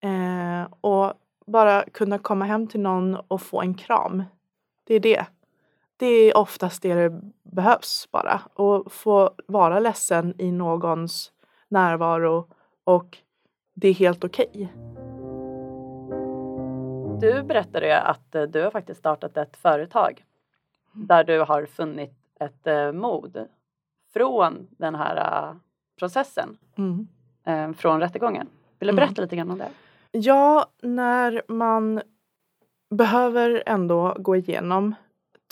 Eh, 0.00 0.68
och 0.80 1.12
bara 1.46 1.84
kunna 1.84 2.18
komma 2.18 2.44
hem 2.44 2.66
till 2.66 2.80
någon 2.80 3.16
och 3.28 3.42
få 3.42 3.60
en 3.60 3.74
kram. 3.74 4.24
Det 4.84 4.94
är 4.94 5.00
det. 5.00 5.26
Det 5.96 6.06
är 6.06 6.36
oftast 6.36 6.82
det 6.82 6.94
det 6.94 7.20
behövs 7.42 8.08
bara. 8.12 8.40
Och 8.54 8.92
få 8.92 9.30
vara 9.46 9.80
ledsen 9.80 10.34
i 10.38 10.52
någons 10.52 11.32
närvaro 11.68 12.48
och 12.84 13.18
det 13.74 13.88
är 13.88 13.94
helt 13.94 14.24
okej. 14.24 14.50
Okay. 14.52 14.68
Du 17.20 17.42
berättade 17.42 17.86
ju 17.86 17.92
att 17.92 18.34
eh, 18.34 18.42
du 18.42 18.62
har 18.62 18.70
faktiskt 18.70 19.00
startat 19.00 19.36
ett 19.36 19.56
företag 19.56 20.24
där 20.92 21.24
du 21.24 21.40
har 21.40 21.66
funnit 21.66 22.14
ett 22.40 22.66
eh, 22.66 22.92
mod 22.92 23.46
från 24.12 24.66
den 24.70 24.94
här 24.94 25.16
eh, 25.16 25.56
processen, 25.98 26.58
mm. 26.76 27.74
från 27.74 28.00
rättegången. 28.00 28.48
Vill 28.78 28.86
du 28.86 28.90
mm. 28.90 28.96
berätta 28.96 29.20
mm. 29.20 29.24
lite 29.24 29.36
grann 29.36 29.50
om 29.50 29.58
det? 29.58 29.70
Ja, 30.18 30.66
när 30.82 31.42
man 31.48 32.02
behöver 32.90 33.62
ändå 33.66 34.16
gå 34.18 34.36
igenom 34.36 34.94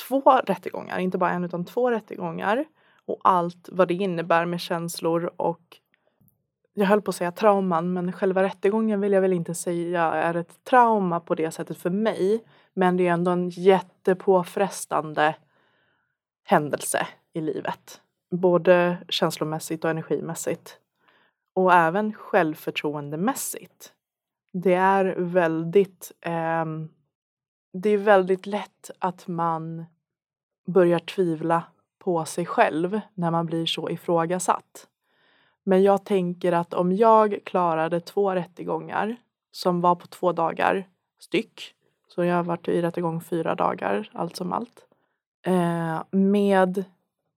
två 0.08 0.20
rättegångar, 0.20 0.98
inte 0.98 1.18
bara 1.18 1.30
en 1.30 1.44
utan 1.44 1.64
två 1.64 1.90
rättegångar 1.90 2.64
och 3.06 3.18
allt 3.24 3.68
vad 3.72 3.88
det 3.88 3.94
innebär 3.94 4.46
med 4.46 4.60
känslor 4.60 5.32
och 5.36 5.80
jag 6.74 6.86
höll 6.86 7.02
på 7.02 7.10
att 7.10 7.16
säga 7.16 7.32
trauman, 7.32 7.92
men 7.92 8.12
själva 8.12 8.42
rättegången 8.42 9.00
vill 9.00 9.12
jag 9.12 9.20
väl 9.20 9.32
inte 9.32 9.54
säga 9.54 10.02
är 10.02 10.34
ett 10.34 10.64
trauma 10.64 11.20
på 11.20 11.34
det 11.34 11.50
sättet 11.50 11.78
för 11.78 11.90
mig. 11.90 12.44
Men 12.74 12.96
det 12.96 13.06
är 13.06 13.12
ändå 13.12 13.30
en 13.30 13.48
jättepåfrestande 13.48 15.34
händelse 16.44 17.06
i 17.32 17.40
livet. 17.40 18.00
Både 18.30 18.98
känslomässigt 19.08 19.84
och 19.84 19.90
energimässigt. 19.90 20.78
Och 21.54 21.72
även 21.72 22.12
självförtroendemässigt. 22.12 23.92
Det 24.56 24.74
är 24.74 25.14
väldigt 25.18 26.12
eh, 26.20 26.64
det 27.72 27.90
är 27.90 27.98
väldigt 27.98 28.46
lätt 28.46 28.90
att 28.98 29.28
man 29.28 29.84
börjar 30.66 30.98
tvivla 30.98 31.62
på 31.98 32.24
sig 32.24 32.46
själv 32.46 33.00
när 33.14 33.30
man 33.30 33.46
blir 33.46 33.66
så 33.66 33.90
ifrågasatt. 33.90 34.88
Men 35.62 35.82
jag 35.82 36.04
tänker 36.04 36.52
att 36.52 36.74
om 36.74 36.92
jag 36.92 37.38
klarade 37.44 38.00
två 38.00 38.34
rättegångar 38.34 39.16
som 39.50 39.80
var 39.80 39.94
på 39.94 40.06
två 40.06 40.32
dagar 40.32 40.88
styck, 41.18 41.74
så 42.08 42.24
jag 42.24 42.36
har 42.36 42.42
varit 42.42 42.68
i 42.68 42.82
rättegång 42.82 43.20
fyra 43.20 43.54
dagar 43.54 44.10
allt 44.12 44.36
som 44.36 44.52
allt, 44.52 44.86
eh, 45.42 46.02
med 46.10 46.84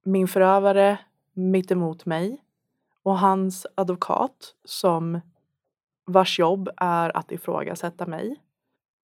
min 0.04 0.28
förövare 0.28 1.00
mitt 1.34 1.72
emot 1.72 2.06
mig 2.06 2.42
och 3.04 3.20
hans 3.20 3.68
advokat 3.76 4.56
som 4.66 5.22
vars 6.08 6.40
jobb 6.40 6.70
är 6.78 7.18
att 7.18 7.32
ifrågasätta 7.32 8.06
mig. 8.06 8.42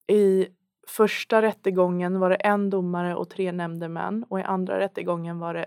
I 0.08 0.48
första 0.88 1.42
rättegången 1.42 2.20
var 2.20 2.30
det 2.30 2.36
en 2.36 2.70
domare 2.70 3.16
och 3.16 3.30
tre 3.30 3.52
nämndemän 3.52 4.26
och 4.30 4.40
i 4.40 4.44
andra 4.44 4.80
rättegången 4.80 5.40
var 5.40 5.54
det 5.54 5.66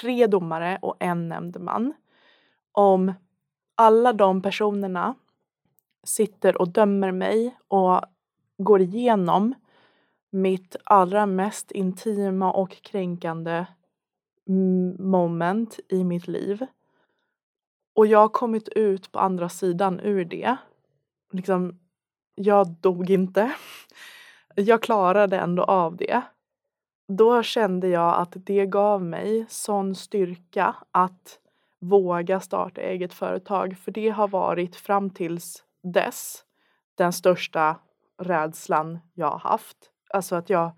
tre 0.00 0.26
domare 0.26 0.78
och 0.82 0.96
en 1.00 1.28
nämndeman. 1.28 1.92
Om 2.72 3.12
alla 3.74 4.12
de 4.12 4.42
personerna 4.42 5.14
sitter 6.04 6.60
och 6.60 6.68
dömer 6.68 7.12
mig 7.12 7.56
och 7.68 8.00
går 8.58 8.80
igenom 8.80 9.54
mitt 10.30 10.76
allra 10.84 11.26
mest 11.26 11.70
intima 11.70 12.52
och 12.52 12.70
kränkande 12.70 13.66
moment 14.98 15.80
i 15.88 16.04
mitt 16.04 16.28
liv. 16.28 16.66
Och 17.96 18.06
jag 18.06 18.18
har 18.18 18.28
kommit 18.28 18.68
ut 18.68 19.12
på 19.12 19.18
andra 19.18 19.48
sidan 19.48 20.00
ur 20.00 20.24
det. 20.24 20.56
Liksom, 21.32 21.78
jag 22.34 22.68
dog 22.68 23.10
inte. 23.10 23.52
Jag 24.58 24.82
klarade 24.82 25.38
ändå 25.38 25.62
av 25.62 25.96
det. 25.96 26.22
Då 27.08 27.42
kände 27.42 27.88
jag 27.88 28.14
att 28.20 28.32
det 28.34 28.66
gav 28.66 29.02
mig 29.02 29.46
sån 29.48 29.94
styrka 29.94 30.76
att 30.90 31.38
våga 31.80 32.40
starta 32.40 32.80
eget 32.80 33.14
företag. 33.14 33.76
För 33.78 33.92
det 33.92 34.08
har 34.08 34.28
varit 34.28 34.76
fram 34.76 35.10
tills 35.10 35.64
dess 35.82 36.44
den 36.94 37.12
största 37.12 37.76
rädslan 38.18 38.98
jag 39.14 39.30
har 39.30 39.38
haft. 39.38 39.76
Alltså 40.10 40.36
att 40.36 40.50
jag 40.50 40.70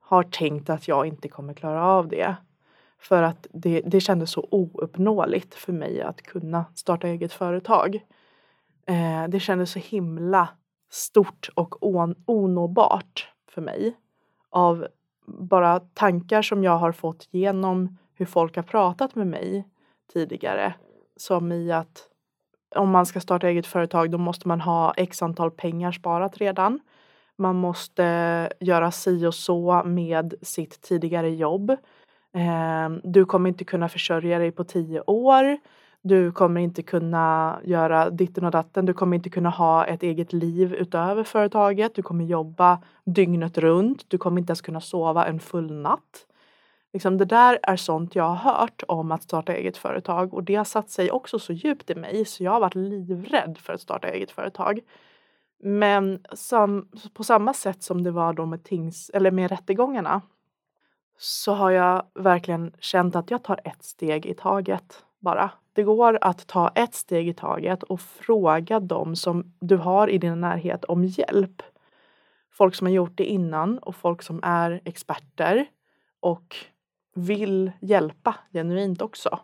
har 0.00 0.22
tänkt 0.22 0.70
att 0.70 0.88
jag 0.88 1.06
inte 1.06 1.28
kommer 1.28 1.54
klara 1.54 1.84
av 1.86 2.08
det. 2.08 2.36
För 3.00 3.22
att 3.22 3.46
det, 3.50 3.80
det 3.80 4.00
kändes 4.00 4.30
så 4.30 4.48
ouppnåeligt 4.50 5.54
för 5.54 5.72
mig 5.72 6.02
att 6.02 6.22
kunna 6.22 6.64
starta 6.74 7.08
eget 7.08 7.32
företag. 7.32 7.94
Eh, 8.86 9.28
det 9.28 9.40
kändes 9.40 9.70
så 9.70 9.78
himla 9.78 10.48
stort 10.90 11.50
och 11.54 11.86
on, 11.86 12.14
onåbart 12.26 13.28
för 13.48 13.62
mig. 13.62 13.96
Av 14.50 14.86
bara 15.26 15.80
tankar 15.80 16.42
som 16.42 16.64
jag 16.64 16.78
har 16.78 16.92
fått 16.92 17.28
genom 17.30 17.98
hur 18.14 18.26
folk 18.26 18.56
har 18.56 18.62
pratat 18.62 19.14
med 19.14 19.26
mig 19.26 19.68
tidigare. 20.12 20.74
Som 21.16 21.52
i 21.52 21.72
att 21.72 22.06
om 22.76 22.90
man 22.90 23.06
ska 23.06 23.20
starta 23.20 23.48
eget 23.48 23.66
företag 23.66 24.10
då 24.10 24.18
måste 24.18 24.48
man 24.48 24.60
ha 24.60 24.94
x 24.96 25.22
antal 25.22 25.50
pengar 25.50 25.92
sparat 25.92 26.38
redan. 26.38 26.80
Man 27.36 27.56
måste 27.56 28.02
göra 28.60 28.90
si 28.90 29.26
och 29.26 29.34
så 29.34 29.82
med 29.84 30.34
sitt 30.42 30.80
tidigare 30.80 31.30
jobb. 31.30 31.76
Ehm, 32.34 33.00
du 33.04 33.24
kommer 33.24 33.48
inte 33.48 33.64
kunna 33.64 33.88
försörja 33.88 34.38
dig 34.38 34.52
på 34.52 34.64
tio 34.64 35.00
år. 35.06 35.58
Du 36.02 36.32
kommer 36.32 36.60
inte 36.60 36.82
kunna 36.82 37.58
göra 37.64 38.10
ditten 38.10 38.44
och 38.44 38.50
datten. 38.50 38.86
Du 38.86 38.94
kommer 38.94 39.16
inte 39.16 39.30
kunna 39.30 39.50
ha 39.50 39.86
ett 39.86 40.02
eget 40.02 40.32
liv 40.32 40.74
utöver 40.74 41.24
företaget. 41.24 41.94
Du 41.94 42.02
kommer 42.02 42.24
jobba 42.24 42.82
dygnet 43.04 43.58
runt. 43.58 44.10
Du 44.10 44.18
kommer 44.18 44.40
inte 44.40 44.50
ens 44.50 44.60
kunna 44.60 44.80
sova 44.80 45.26
en 45.26 45.40
full 45.40 45.72
natt. 45.72 46.26
Liksom 46.92 47.18
det 47.18 47.24
där 47.24 47.58
är 47.62 47.76
sånt 47.76 48.14
jag 48.14 48.24
har 48.24 48.52
hört 48.52 48.82
om 48.88 49.12
att 49.12 49.22
starta 49.22 49.54
eget 49.54 49.76
företag 49.76 50.34
och 50.34 50.44
det 50.44 50.54
har 50.54 50.64
satt 50.64 50.90
sig 50.90 51.10
också 51.10 51.38
så 51.38 51.52
djupt 51.52 51.90
i 51.90 51.94
mig 51.94 52.24
så 52.24 52.44
jag 52.44 52.52
har 52.52 52.60
varit 52.60 52.74
livrädd 52.74 53.58
för 53.58 53.72
att 53.72 53.80
starta 53.80 54.08
eget 54.08 54.30
företag. 54.30 54.80
Men 55.62 56.24
som, 56.32 56.88
på 57.14 57.24
samma 57.24 57.54
sätt 57.54 57.82
som 57.82 58.02
det 58.02 58.10
var 58.10 58.32
då 58.32 58.46
med, 58.46 58.64
tings, 58.64 59.10
eller 59.10 59.30
med 59.30 59.50
rättegångarna 59.50 60.22
så 61.22 61.52
har 61.52 61.70
jag 61.70 62.02
verkligen 62.14 62.72
känt 62.78 63.16
att 63.16 63.30
jag 63.30 63.44
tar 63.44 63.60
ett 63.64 63.82
steg 63.84 64.26
i 64.26 64.34
taget 64.34 65.04
bara. 65.18 65.50
Det 65.72 65.82
går 65.82 66.18
att 66.20 66.46
ta 66.46 66.68
ett 66.68 66.94
steg 66.94 67.28
i 67.28 67.34
taget 67.34 67.82
och 67.82 68.00
fråga 68.00 68.80
dem 68.80 69.16
som 69.16 69.52
du 69.60 69.76
har 69.76 70.08
i 70.08 70.18
din 70.18 70.40
närhet 70.40 70.84
om 70.84 71.04
hjälp. 71.04 71.62
Folk 72.50 72.74
som 72.74 72.86
har 72.86 72.92
gjort 72.92 73.16
det 73.16 73.24
innan 73.24 73.78
och 73.78 73.96
folk 73.96 74.22
som 74.22 74.40
är 74.42 74.80
experter 74.84 75.66
och 76.20 76.56
vill 77.14 77.72
hjälpa 77.80 78.34
genuint 78.52 79.02
också. 79.02 79.38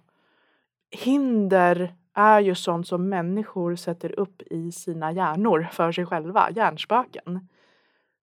Hinder 0.90 1.94
är 2.14 2.40
ju 2.40 2.54
sånt 2.54 2.88
som 2.88 3.08
människor 3.08 3.76
sätter 3.76 4.20
upp 4.20 4.42
i 4.42 4.72
sina 4.72 5.12
hjärnor 5.12 5.68
för 5.72 5.92
sig 5.92 6.06
själva, 6.06 6.50
hjärnspöken. 6.50 7.48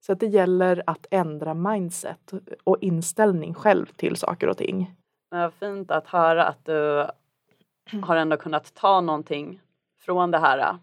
Så 0.06 0.12
att 0.12 0.20
det 0.20 0.26
gäller 0.26 0.82
att 0.86 1.06
ändra 1.10 1.54
mindset 1.54 2.32
och 2.64 2.78
inställning 2.80 3.54
själv 3.54 3.86
till 3.86 4.16
saker 4.16 4.48
och 4.48 4.56
ting. 4.56 4.94
Ja, 5.30 5.50
fint 5.50 5.90
att 5.90 6.06
höra 6.06 6.44
att 6.44 6.64
du 6.64 7.06
har 8.02 8.16
ändå 8.16 8.36
kunnat 8.36 8.74
ta 8.74 9.00
någonting 9.00 9.60
från 10.00 10.30
det 10.30 10.38
här 10.38 10.76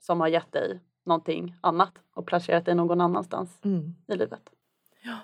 som 0.00 0.20
har 0.20 0.28
gett 0.28 0.52
dig 0.52 0.80
någonting 1.06 1.54
annat 1.60 1.92
och 2.14 2.26
placerat 2.26 2.64
dig 2.64 2.74
någon 2.74 3.00
annanstans 3.00 3.58
mm. 3.64 3.94
i 4.06 4.14
livet. 4.14 4.50
Ja. 5.02 5.16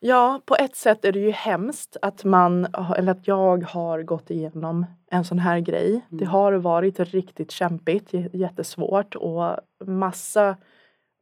ja, 0.00 0.40
på 0.44 0.56
ett 0.56 0.76
sätt 0.76 1.04
är 1.04 1.12
det 1.12 1.20
ju 1.20 1.30
hemskt 1.30 1.96
att 2.02 2.24
man 2.24 2.64
eller 2.96 3.12
att 3.12 3.28
jag 3.28 3.64
har 3.64 4.02
gått 4.02 4.30
igenom 4.30 4.86
en 5.10 5.24
sån 5.24 5.38
här 5.38 5.60
grej. 5.60 5.88
Mm. 5.88 6.02
Det 6.10 6.24
har 6.24 6.52
varit 6.52 7.00
riktigt 7.00 7.50
kämpigt, 7.50 8.12
jättesvårt 8.32 9.14
och 9.14 9.56
massa 9.86 10.56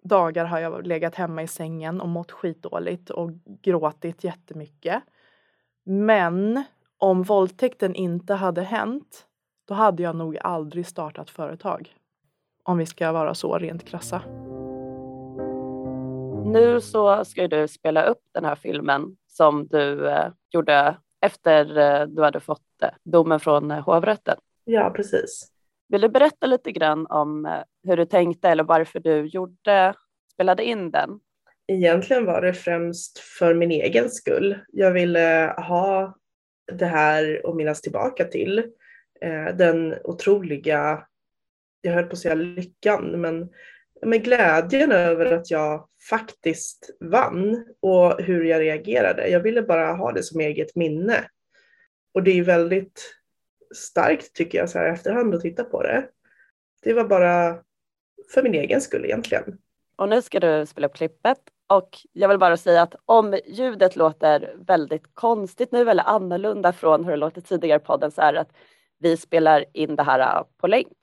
dagar 0.05 0.45
har 0.45 0.59
jag 0.59 0.87
legat 0.87 1.15
hemma 1.15 1.43
i 1.43 1.47
sängen 1.47 2.01
och 2.01 2.09
mått 2.09 2.31
skitdåligt 2.31 3.11
och 3.11 3.31
gråtit 3.63 4.25
jättemycket. 4.25 5.03
Men 5.85 6.65
om 6.99 7.23
våldtäkten 7.23 7.95
inte 7.95 8.35
hade 8.35 8.63
hänt, 8.63 9.27
då 9.69 9.75
hade 9.75 10.03
jag 10.03 10.17
nog 10.17 10.39
aldrig 10.41 10.87
startat 10.87 11.31
företag. 11.31 11.95
Om 12.63 12.79
vi 12.79 12.87
ska 12.87 13.13
vara 13.13 13.35
så 13.35 13.59
rent 13.59 13.85
krassa. 13.85 14.23
Nu 16.45 16.81
så 16.81 17.25
ska 17.25 17.49
du 17.49 17.69
spela 17.69 18.05
upp 18.05 18.23
den 18.33 18.45
här 18.45 18.55
filmen 18.55 19.17
som 19.27 19.67
du 19.67 20.09
eh, 20.09 20.29
gjorde 20.51 20.97
efter 21.21 21.79
eh, 21.79 22.07
du 22.07 22.23
hade 22.23 22.41
fått 22.41 22.83
eh, 22.83 22.89
domen 23.05 23.41
från 23.41 23.71
eh, 23.71 23.81
hovrätten. 23.85 24.37
Ja, 24.65 24.91
precis. 24.97 25.54
Vill 25.95 26.01
du 26.01 26.09
berätta 26.09 26.47
lite 26.47 26.73
grann 26.73 27.07
om 27.07 27.47
eh, 27.47 27.63
hur 27.87 27.97
du 27.97 28.07
tänkte 28.07 28.49
eller 28.49 28.65
varför 28.65 29.01
du 29.01 29.27
gjorde, 29.27 29.95
spelade 30.33 30.65
in 30.65 30.91
den? 30.91 31.21
Egentligen 31.67 32.25
var 32.25 32.43
det 32.43 32.55
främst 32.55 33.19
för 33.19 33.55
min 33.55 33.71
egen 33.71 34.11
skull. 34.11 34.59
Jag 34.73 34.93
ville 34.93 35.55
ha 35.57 36.17
det 36.73 36.87
här 36.87 37.43
att 37.45 37.57
minnas 37.57 37.81
tillbaka 37.81 38.25
till. 38.25 38.59
Eh, 39.21 39.57
den 39.57 39.95
otroliga, 40.05 41.07
jag 41.81 41.93
höll 41.93 42.05
på 42.05 42.13
att 42.13 42.19
säga 42.19 42.35
lyckan, 42.35 43.21
men 43.21 43.49
med 44.07 44.25
glädjen 44.25 44.93
över 44.93 45.27
att 45.27 45.51
jag 45.51 45.89
faktiskt 46.11 46.91
vann 47.01 47.67
och 47.81 48.23
hur 48.23 48.45
jag 48.45 48.61
reagerade. 48.61 49.29
Jag 49.29 49.41
ville 49.41 49.63
bara 49.63 49.93
ha 49.93 50.13
det 50.13 50.23
som 50.23 50.41
eget 50.41 50.77
minne. 50.77 51.25
Och 52.15 52.23
det 52.23 52.39
är 52.39 52.43
väldigt 52.43 53.15
starkt 53.75 54.35
tycker 54.35 54.59
jag 54.59 54.71
så 54.71 54.79
här 54.79 54.93
efterhand 54.93 55.35
att 55.35 55.41
titta 55.41 55.65
på 55.65 55.83
det. 55.83 56.09
Det 56.83 56.93
var 56.93 57.05
bara 57.05 57.59
för 58.35 58.43
min 58.43 58.55
egen 58.55 58.81
skull 58.81 59.05
egentligen. 59.05 59.59
Och 59.97 60.09
nu 60.09 60.23
ska 60.23 60.41
du 60.41 60.67
spela 60.67 60.87
upp 60.87 60.95
klippet 60.95 61.39
och 61.67 61.99
jag 62.13 62.29
vill 62.29 62.39
bara 62.39 62.57
säga 62.57 62.83
att 62.83 62.95
om 63.05 63.41
ljudet 63.47 63.97
låter 63.97 64.55
väldigt 64.59 65.15
konstigt 65.15 65.73
nu 65.73 65.91
eller 65.91 66.05
annorlunda 66.05 66.73
från 66.73 67.05
hur 67.05 67.11
det 67.11 67.17
låter 67.17 67.41
tidigare 67.41 67.81
i 67.83 67.85
podden 67.85 68.11
så 68.11 68.21
är 68.21 68.33
det 68.33 68.41
att 68.41 68.53
vi 68.99 69.17
spelar 69.17 69.65
in 69.73 69.97
det 69.97 70.03
här 70.03 70.45
på 70.57 70.67
länk. 70.67 70.99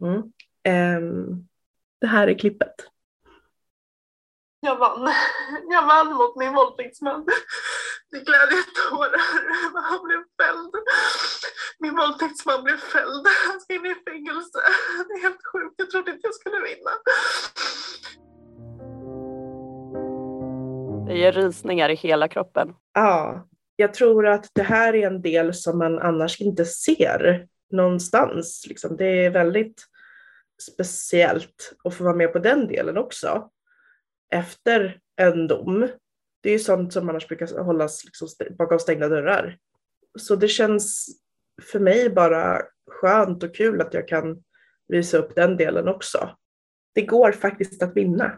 Mm. 0.00 0.22
Um, 1.04 1.48
det 2.00 2.06
här 2.06 2.28
är 2.28 2.38
klippet. 2.38 2.74
Jag 4.60 4.76
vann. 4.76 5.08
Jag 5.70 5.86
vann 5.86 6.12
mot 6.14 6.36
min 6.36 6.54
våldtäktsman. 6.54 7.26
Det 8.10 8.16
är 8.16 8.24
glädjetårar. 8.24 9.20
Han 9.82 10.04
blev 10.04 10.24
fälld. 10.42 10.74
Min 11.78 11.96
våldtäktsman 12.20 12.64
blev 12.64 12.76
fälld. 12.76 13.26
Han 13.50 13.60
ska 13.60 13.74
in 13.74 13.86
i 13.86 13.94
fängelse. 14.10 14.58
Det 15.08 15.14
är 15.14 15.22
helt 15.22 15.40
sjukt. 15.52 15.74
Jag 15.76 15.90
trodde 15.90 16.10
inte 16.10 16.20
jag 16.22 16.34
skulle 16.34 16.56
vinna. 16.56 16.90
Det 21.06 21.18
ger 21.18 21.32
rysningar 21.32 21.88
i 21.88 21.94
hela 21.94 22.28
kroppen. 22.28 22.74
Ja, 22.94 23.48
jag 23.76 23.94
tror 23.94 24.26
att 24.26 24.50
det 24.54 24.62
här 24.62 24.94
är 24.94 25.06
en 25.06 25.22
del 25.22 25.54
som 25.54 25.78
man 25.78 25.98
annars 25.98 26.40
inte 26.40 26.64
ser 26.64 27.46
någonstans. 27.70 28.64
Liksom. 28.68 28.96
Det 28.96 29.24
är 29.24 29.30
väldigt 29.30 29.84
speciellt 30.72 31.74
att 31.84 31.94
få 31.94 32.04
vara 32.04 32.16
med 32.16 32.32
på 32.32 32.38
den 32.38 32.68
delen 32.68 32.98
också. 32.98 33.50
Efter 34.32 35.00
en 35.16 35.46
dom. 35.46 35.88
Det 36.42 36.48
är 36.48 36.52
ju 36.52 36.58
sånt 36.58 36.92
som 36.92 37.08
annars 37.08 37.28
brukar 37.28 37.62
hållas 37.62 38.04
liksom 38.04 38.28
bakom 38.58 38.78
stängda 38.78 39.08
dörrar. 39.08 39.58
Så 40.18 40.36
det 40.36 40.48
känns 40.48 41.06
för 41.60 41.78
mig 41.78 42.10
bara 42.10 42.62
skönt 42.90 43.42
och 43.42 43.54
kul 43.54 43.80
att 43.80 43.94
jag 43.94 44.08
kan 44.08 44.42
visa 44.88 45.18
upp 45.18 45.34
den 45.34 45.56
delen 45.56 45.88
också. 45.88 46.30
Det 46.94 47.02
går 47.02 47.32
faktiskt 47.32 47.82
att 47.82 47.96
vinna. 47.96 48.32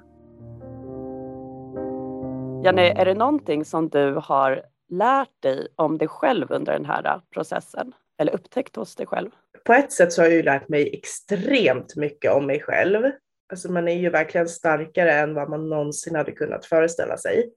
Jenny, 2.64 2.82
är 2.82 3.04
det 3.04 3.14
någonting 3.14 3.64
som 3.64 3.88
du 3.88 4.20
har 4.22 4.62
lärt 4.88 5.42
dig 5.42 5.68
om 5.76 5.98
dig 5.98 6.08
själv 6.08 6.52
under 6.52 6.72
den 6.72 6.84
här 6.84 7.20
processen? 7.30 7.92
Eller 8.18 8.34
upptäckt 8.34 8.76
hos 8.76 8.96
dig 8.96 9.06
själv? 9.06 9.30
På 9.64 9.72
ett 9.72 9.92
sätt 9.92 10.12
så 10.12 10.22
har 10.22 10.26
jag 10.26 10.36
ju 10.36 10.42
lärt 10.42 10.68
mig 10.68 10.94
extremt 10.94 11.96
mycket 11.96 12.32
om 12.32 12.46
mig 12.46 12.60
själv. 12.60 13.10
Alltså 13.50 13.72
man 13.72 13.88
är 13.88 13.96
ju 13.96 14.10
verkligen 14.10 14.48
starkare 14.48 15.12
än 15.12 15.34
vad 15.34 15.50
man 15.50 15.68
någonsin 15.68 16.14
hade 16.14 16.32
kunnat 16.32 16.64
föreställa 16.64 17.16
sig. 17.16 17.52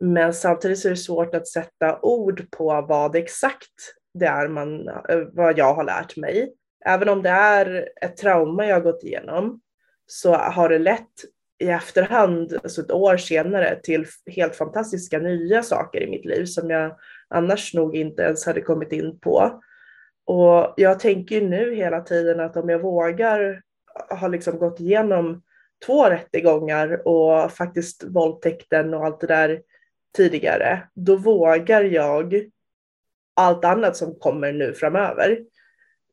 Men 0.00 0.34
samtidigt 0.34 0.78
så 0.78 0.88
är 0.88 0.90
det 0.90 0.96
svårt 0.96 1.34
att 1.34 1.48
sätta 1.48 1.98
ord 2.02 2.50
på 2.50 2.86
vad 2.88 3.16
exakt 3.16 3.94
det 4.14 4.26
är 4.26 4.48
man, 4.48 4.88
eh, 4.88 5.18
vad 5.32 5.58
jag 5.58 5.74
har 5.74 5.84
lärt 5.84 6.16
mig. 6.16 6.52
Även 6.84 7.08
om 7.08 7.22
det 7.22 7.30
är 7.30 7.88
ett 8.00 8.16
trauma 8.16 8.66
jag 8.66 8.74
har 8.74 8.80
gått 8.80 9.04
igenom 9.04 9.60
så 10.06 10.34
har 10.34 10.68
det 10.68 10.78
lett 10.78 11.10
i 11.58 11.68
efterhand, 11.68 12.58
alltså 12.62 12.80
ett 12.80 12.90
år 12.90 13.16
senare, 13.16 13.80
till 13.82 14.06
helt 14.26 14.56
fantastiska 14.56 15.18
nya 15.18 15.62
saker 15.62 16.02
i 16.02 16.10
mitt 16.10 16.24
liv 16.24 16.44
som 16.44 16.70
jag 16.70 16.96
annars 17.28 17.74
nog 17.74 17.96
inte 17.96 18.22
ens 18.22 18.46
hade 18.46 18.60
kommit 18.60 18.92
in 18.92 19.18
på. 19.20 19.62
Och 20.26 20.74
jag 20.76 21.00
tänker 21.00 21.34
ju 21.40 21.48
nu 21.48 21.74
hela 21.74 22.00
tiden 22.00 22.40
att 22.40 22.56
om 22.56 22.68
jag 22.68 22.78
vågar 22.78 23.62
ha 24.20 24.28
liksom 24.28 24.58
gått 24.58 24.80
igenom 24.80 25.42
två 25.86 26.04
rättegångar 26.04 27.08
och 27.08 27.52
faktiskt 27.52 28.04
våldtäkten 28.04 28.94
och 28.94 29.04
allt 29.04 29.20
det 29.20 29.26
där 29.26 29.62
tidigare, 30.16 30.82
då 30.94 31.16
vågar 31.16 31.82
jag 31.82 32.34
allt 33.34 33.64
annat 33.64 33.96
som 33.96 34.14
kommer 34.18 34.52
nu 34.52 34.74
framöver. 34.74 35.38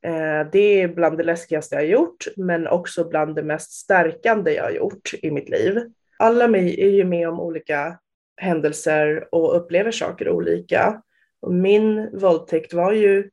Eh, 0.05 0.49
det 0.51 0.81
är 0.81 0.87
bland 0.87 1.17
det 1.17 1.23
läskigaste 1.23 1.75
jag 1.75 1.81
har 1.81 1.87
gjort, 1.87 2.27
men 2.37 2.67
också 2.67 3.09
bland 3.09 3.35
det 3.35 3.43
mest 3.43 3.71
stärkande 3.71 4.53
jag 4.53 4.63
har 4.63 4.71
gjort 4.71 5.13
i 5.21 5.31
mitt 5.31 5.49
liv. 5.49 5.79
Alla 6.19 6.45
är 6.45 6.89
ju 6.89 7.03
med 7.03 7.29
om 7.29 7.39
olika 7.39 7.99
händelser 8.37 9.27
och 9.31 9.57
upplever 9.57 9.91
saker 9.91 10.29
olika. 10.29 11.01
Och 11.41 11.53
min 11.53 12.19
våldtäkt 12.19 12.73
var 12.73 12.91
ju 12.91 13.29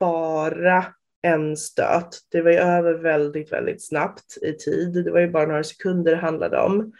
bara 0.00 0.84
en 1.22 1.56
stöt. 1.56 2.18
Det 2.30 2.42
var 2.42 2.50
ju 2.50 2.56
över 2.56 2.94
väldigt, 2.94 3.52
väldigt 3.52 3.86
snabbt 3.86 4.38
i 4.42 4.52
tid. 4.52 5.04
Det 5.04 5.10
var 5.10 5.20
ju 5.20 5.30
bara 5.30 5.46
några 5.46 5.64
sekunder 5.64 6.12
det 6.12 6.18
handlade 6.18 6.58
om. 6.60 6.92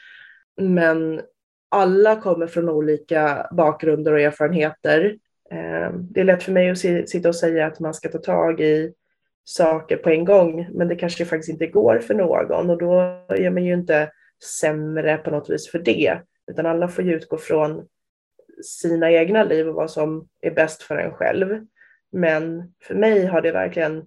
Men 0.60 1.20
alla 1.68 2.16
kommer 2.16 2.46
från 2.46 2.68
olika 2.68 3.48
bakgrunder 3.52 4.12
och 4.12 4.20
erfarenheter. 4.20 5.16
Eh, 5.50 5.92
det 5.92 6.20
är 6.20 6.24
lätt 6.24 6.42
för 6.42 6.52
mig 6.52 6.70
att 6.70 6.78
sitta 7.08 7.28
och 7.28 7.36
säga 7.36 7.66
att 7.66 7.80
man 7.80 7.94
ska 7.94 8.08
ta 8.08 8.18
tag 8.18 8.60
i 8.60 8.92
saker 9.44 9.96
på 9.96 10.10
en 10.10 10.24
gång, 10.24 10.68
men 10.72 10.88
det 10.88 10.96
kanske 10.96 11.24
faktiskt 11.24 11.48
inte 11.48 11.66
går 11.66 11.98
för 11.98 12.14
någon 12.14 12.70
och 12.70 12.78
då 12.78 12.92
är 13.28 13.50
man 13.50 13.64
ju 13.64 13.74
inte 13.74 14.10
sämre 14.60 15.16
på 15.16 15.30
något 15.30 15.50
vis 15.50 15.70
för 15.70 15.78
det, 15.78 16.20
utan 16.50 16.66
alla 16.66 16.88
får 16.88 17.04
ju 17.04 17.14
utgå 17.14 17.36
från 17.36 17.86
sina 18.64 19.10
egna 19.10 19.44
liv 19.44 19.68
och 19.68 19.74
vad 19.74 19.90
som 19.90 20.28
är 20.40 20.50
bäst 20.50 20.82
för 20.82 20.96
en 20.96 21.12
själv. 21.12 21.66
Men 22.12 22.72
för 22.82 22.94
mig 22.94 23.26
har 23.26 23.40
det 23.40 23.52
verkligen 23.52 24.04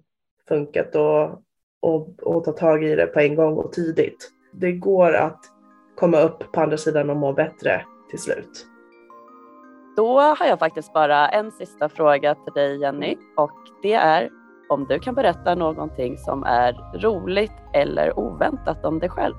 funkat 0.48 0.96
att, 0.96 1.30
att, 1.82 2.26
att 2.26 2.44
ta 2.44 2.52
tag 2.52 2.84
i 2.84 2.94
det 2.94 3.06
på 3.06 3.20
en 3.20 3.34
gång 3.34 3.56
och 3.56 3.72
tidigt. 3.72 4.30
Det 4.52 4.72
går 4.72 5.12
att 5.12 5.40
komma 5.94 6.20
upp 6.20 6.52
på 6.52 6.60
andra 6.60 6.76
sidan 6.76 7.10
och 7.10 7.16
må 7.16 7.32
bättre 7.32 7.84
till 8.10 8.18
slut. 8.18 8.66
Då 9.96 10.20
har 10.20 10.46
jag 10.46 10.58
faktiskt 10.58 10.92
bara 10.92 11.28
en 11.28 11.50
sista 11.50 11.88
fråga 11.88 12.34
till 12.34 12.52
dig 12.54 12.80
Jenny 12.80 13.16
och 13.36 13.58
det 13.82 13.94
är 13.94 14.30
om 14.68 14.86
du 14.88 14.98
kan 14.98 15.14
berätta 15.14 15.54
någonting 15.54 16.18
som 16.18 16.44
är 16.44 16.98
roligt 16.98 17.52
eller 17.74 18.18
oväntat 18.18 18.84
om 18.84 18.98
dig 18.98 19.08
själv. 19.08 19.34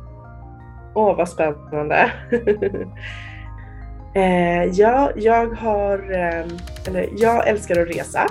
Åh, 0.96 1.18
vad 1.18 1.30
spännande. 1.30 2.12
eh, 4.16 4.64
ja, 4.64 5.12
jag 5.16 5.48
har, 5.48 6.12
eh, 6.12 6.46
eller 6.88 7.10
jag 7.18 7.48
älskar 7.48 7.82
att 7.82 7.96
resa 7.96 8.28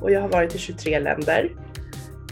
och 0.00 0.10
jag 0.10 0.20
har 0.20 0.28
varit 0.28 0.54
i 0.54 0.58
23 0.58 0.98
länder. 0.98 1.50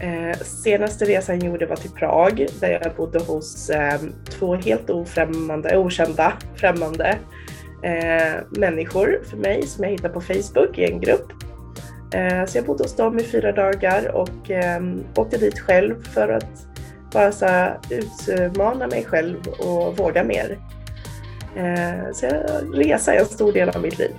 Eh, 0.01 0.37
senaste 0.37 1.05
resan 1.05 1.39
jag 1.39 1.51
gjorde 1.51 1.65
var 1.65 1.75
till 1.75 1.91
Prag 1.91 2.47
där 2.59 2.69
jag 2.83 2.95
bodde 2.95 3.19
hos 3.19 3.69
eh, 3.69 3.99
två 4.29 4.55
helt 4.55 4.89
ofrämmande, 4.89 5.77
okända 5.77 6.33
främmande 6.55 7.17
eh, 7.87 8.41
människor 8.49 9.21
för 9.29 9.37
mig 9.37 9.67
som 9.67 9.83
jag 9.83 9.91
hittade 9.91 10.13
på 10.13 10.21
Facebook 10.21 10.77
i 10.77 10.85
en 10.85 10.99
grupp. 10.99 11.31
Eh, 12.13 12.45
så 12.45 12.57
jag 12.57 12.65
bodde 12.65 12.83
hos 12.83 12.95
dem 12.95 13.19
i 13.19 13.23
fyra 13.23 13.51
dagar 13.51 14.15
och 14.15 14.51
eh, 14.51 14.81
åkte 15.15 15.37
dit 15.37 15.59
själv 15.59 16.03
för 16.03 16.29
att 16.29 16.67
bara 17.13 17.31
så 17.31 17.45
här, 17.45 17.77
utmana 17.89 18.87
mig 18.87 19.05
själv 19.05 19.47
och 19.47 19.97
våga 19.97 20.23
mer. 20.23 20.59
Eh, 21.55 22.11
så 22.13 22.27
resa 22.73 23.13
är 23.13 23.19
en 23.19 23.25
stor 23.25 23.53
del 23.53 23.69
av 23.69 23.81
mitt 23.81 23.99
liv. 23.99 24.15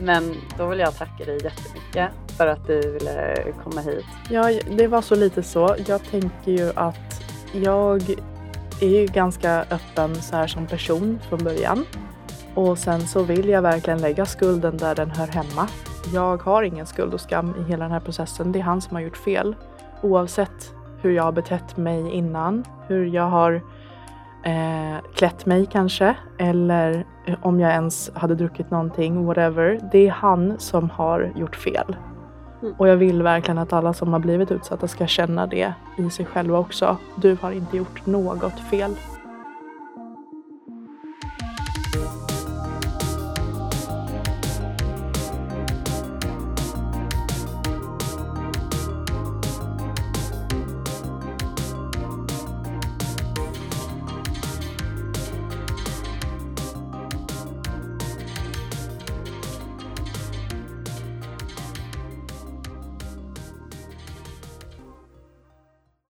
Men 0.00 0.34
då 0.58 0.66
vill 0.66 0.78
jag 0.78 0.96
tacka 0.96 1.24
dig 1.24 1.34
jättemycket 1.34 2.10
för 2.36 2.46
att 2.46 2.66
du 2.66 2.92
ville 2.92 3.36
komma 3.64 3.80
hit. 3.80 4.04
Ja, 4.30 4.60
det 4.76 4.86
var 4.86 5.02
så 5.02 5.14
lite 5.14 5.42
så. 5.42 5.76
Jag 5.86 6.00
tänker 6.10 6.52
ju 6.52 6.70
att 6.74 7.22
jag 7.52 8.02
är 8.80 8.88
ju 8.88 9.06
ganska 9.06 9.60
öppen 9.60 10.14
så 10.14 10.36
här 10.36 10.46
som 10.46 10.66
person 10.66 11.18
från 11.28 11.44
början. 11.44 11.84
Och 12.58 12.78
sen 12.78 13.00
så 13.00 13.22
vill 13.22 13.48
jag 13.48 13.62
verkligen 13.62 14.00
lägga 14.00 14.26
skulden 14.26 14.76
där 14.76 14.94
den 14.94 15.10
hör 15.10 15.26
hemma. 15.26 15.68
Jag 16.14 16.42
har 16.42 16.62
ingen 16.62 16.86
skuld 16.86 17.14
och 17.14 17.20
skam 17.20 17.54
i 17.58 17.62
hela 17.62 17.84
den 17.84 17.92
här 17.92 18.00
processen. 18.00 18.52
Det 18.52 18.58
är 18.58 18.62
han 18.62 18.80
som 18.80 18.96
har 18.96 19.02
gjort 19.02 19.16
fel. 19.16 19.56
Oavsett 20.02 20.74
hur 21.02 21.10
jag 21.10 21.22
har 21.22 21.32
betett 21.32 21.76
mig 21.76 22.10
innan, 22.10 22.64
hur 22.86 23.06
jag 23.06 23.28
har 23.28 23.52
eh, 24.44 25.04
klätt 25.14 25.46
mig 25.46 25.66
kanske 25.66 26.14
eller 26.38 27.06
om 27.42 27.60
jag 27.60 27.72
ens 27.72 28.10
hade 28.14 28.34
druckit 28.34 28.70
någonting, 28.70 29.26
whatever. 29.26 29.80
Det 29.92 30.06
är 30.06 30.10
han 30.10 30.58
som 30.58 30.90
har 30.90 31.32
gjort 31.36 31.56
fel. 31.56 31.96
Mm. 32.62 32.74
Och 32.78 32.88
jag 32.88 32.96
vill 32.96 33.22
verkligen 33.22 33.58
att 33.58 33.72
alla 33.72 33.92
som 33.92 34.12
har 34.12 34.20
blivit 34.20 34.50
utsatta 34.50 34.88
ska 34.88 35.06
känna 35.06 35.46
det 35.46 35.74
i 35.98 36.10
sig 36.10 36.26
själva 36.26 36.58
också. 36.58 36.96
Du 37.16 37.36
har 37.40 37.50
inte 37.50 37.76
gjort 37.76 38.06
något 38.06 38.60
fel. 38.70 38.96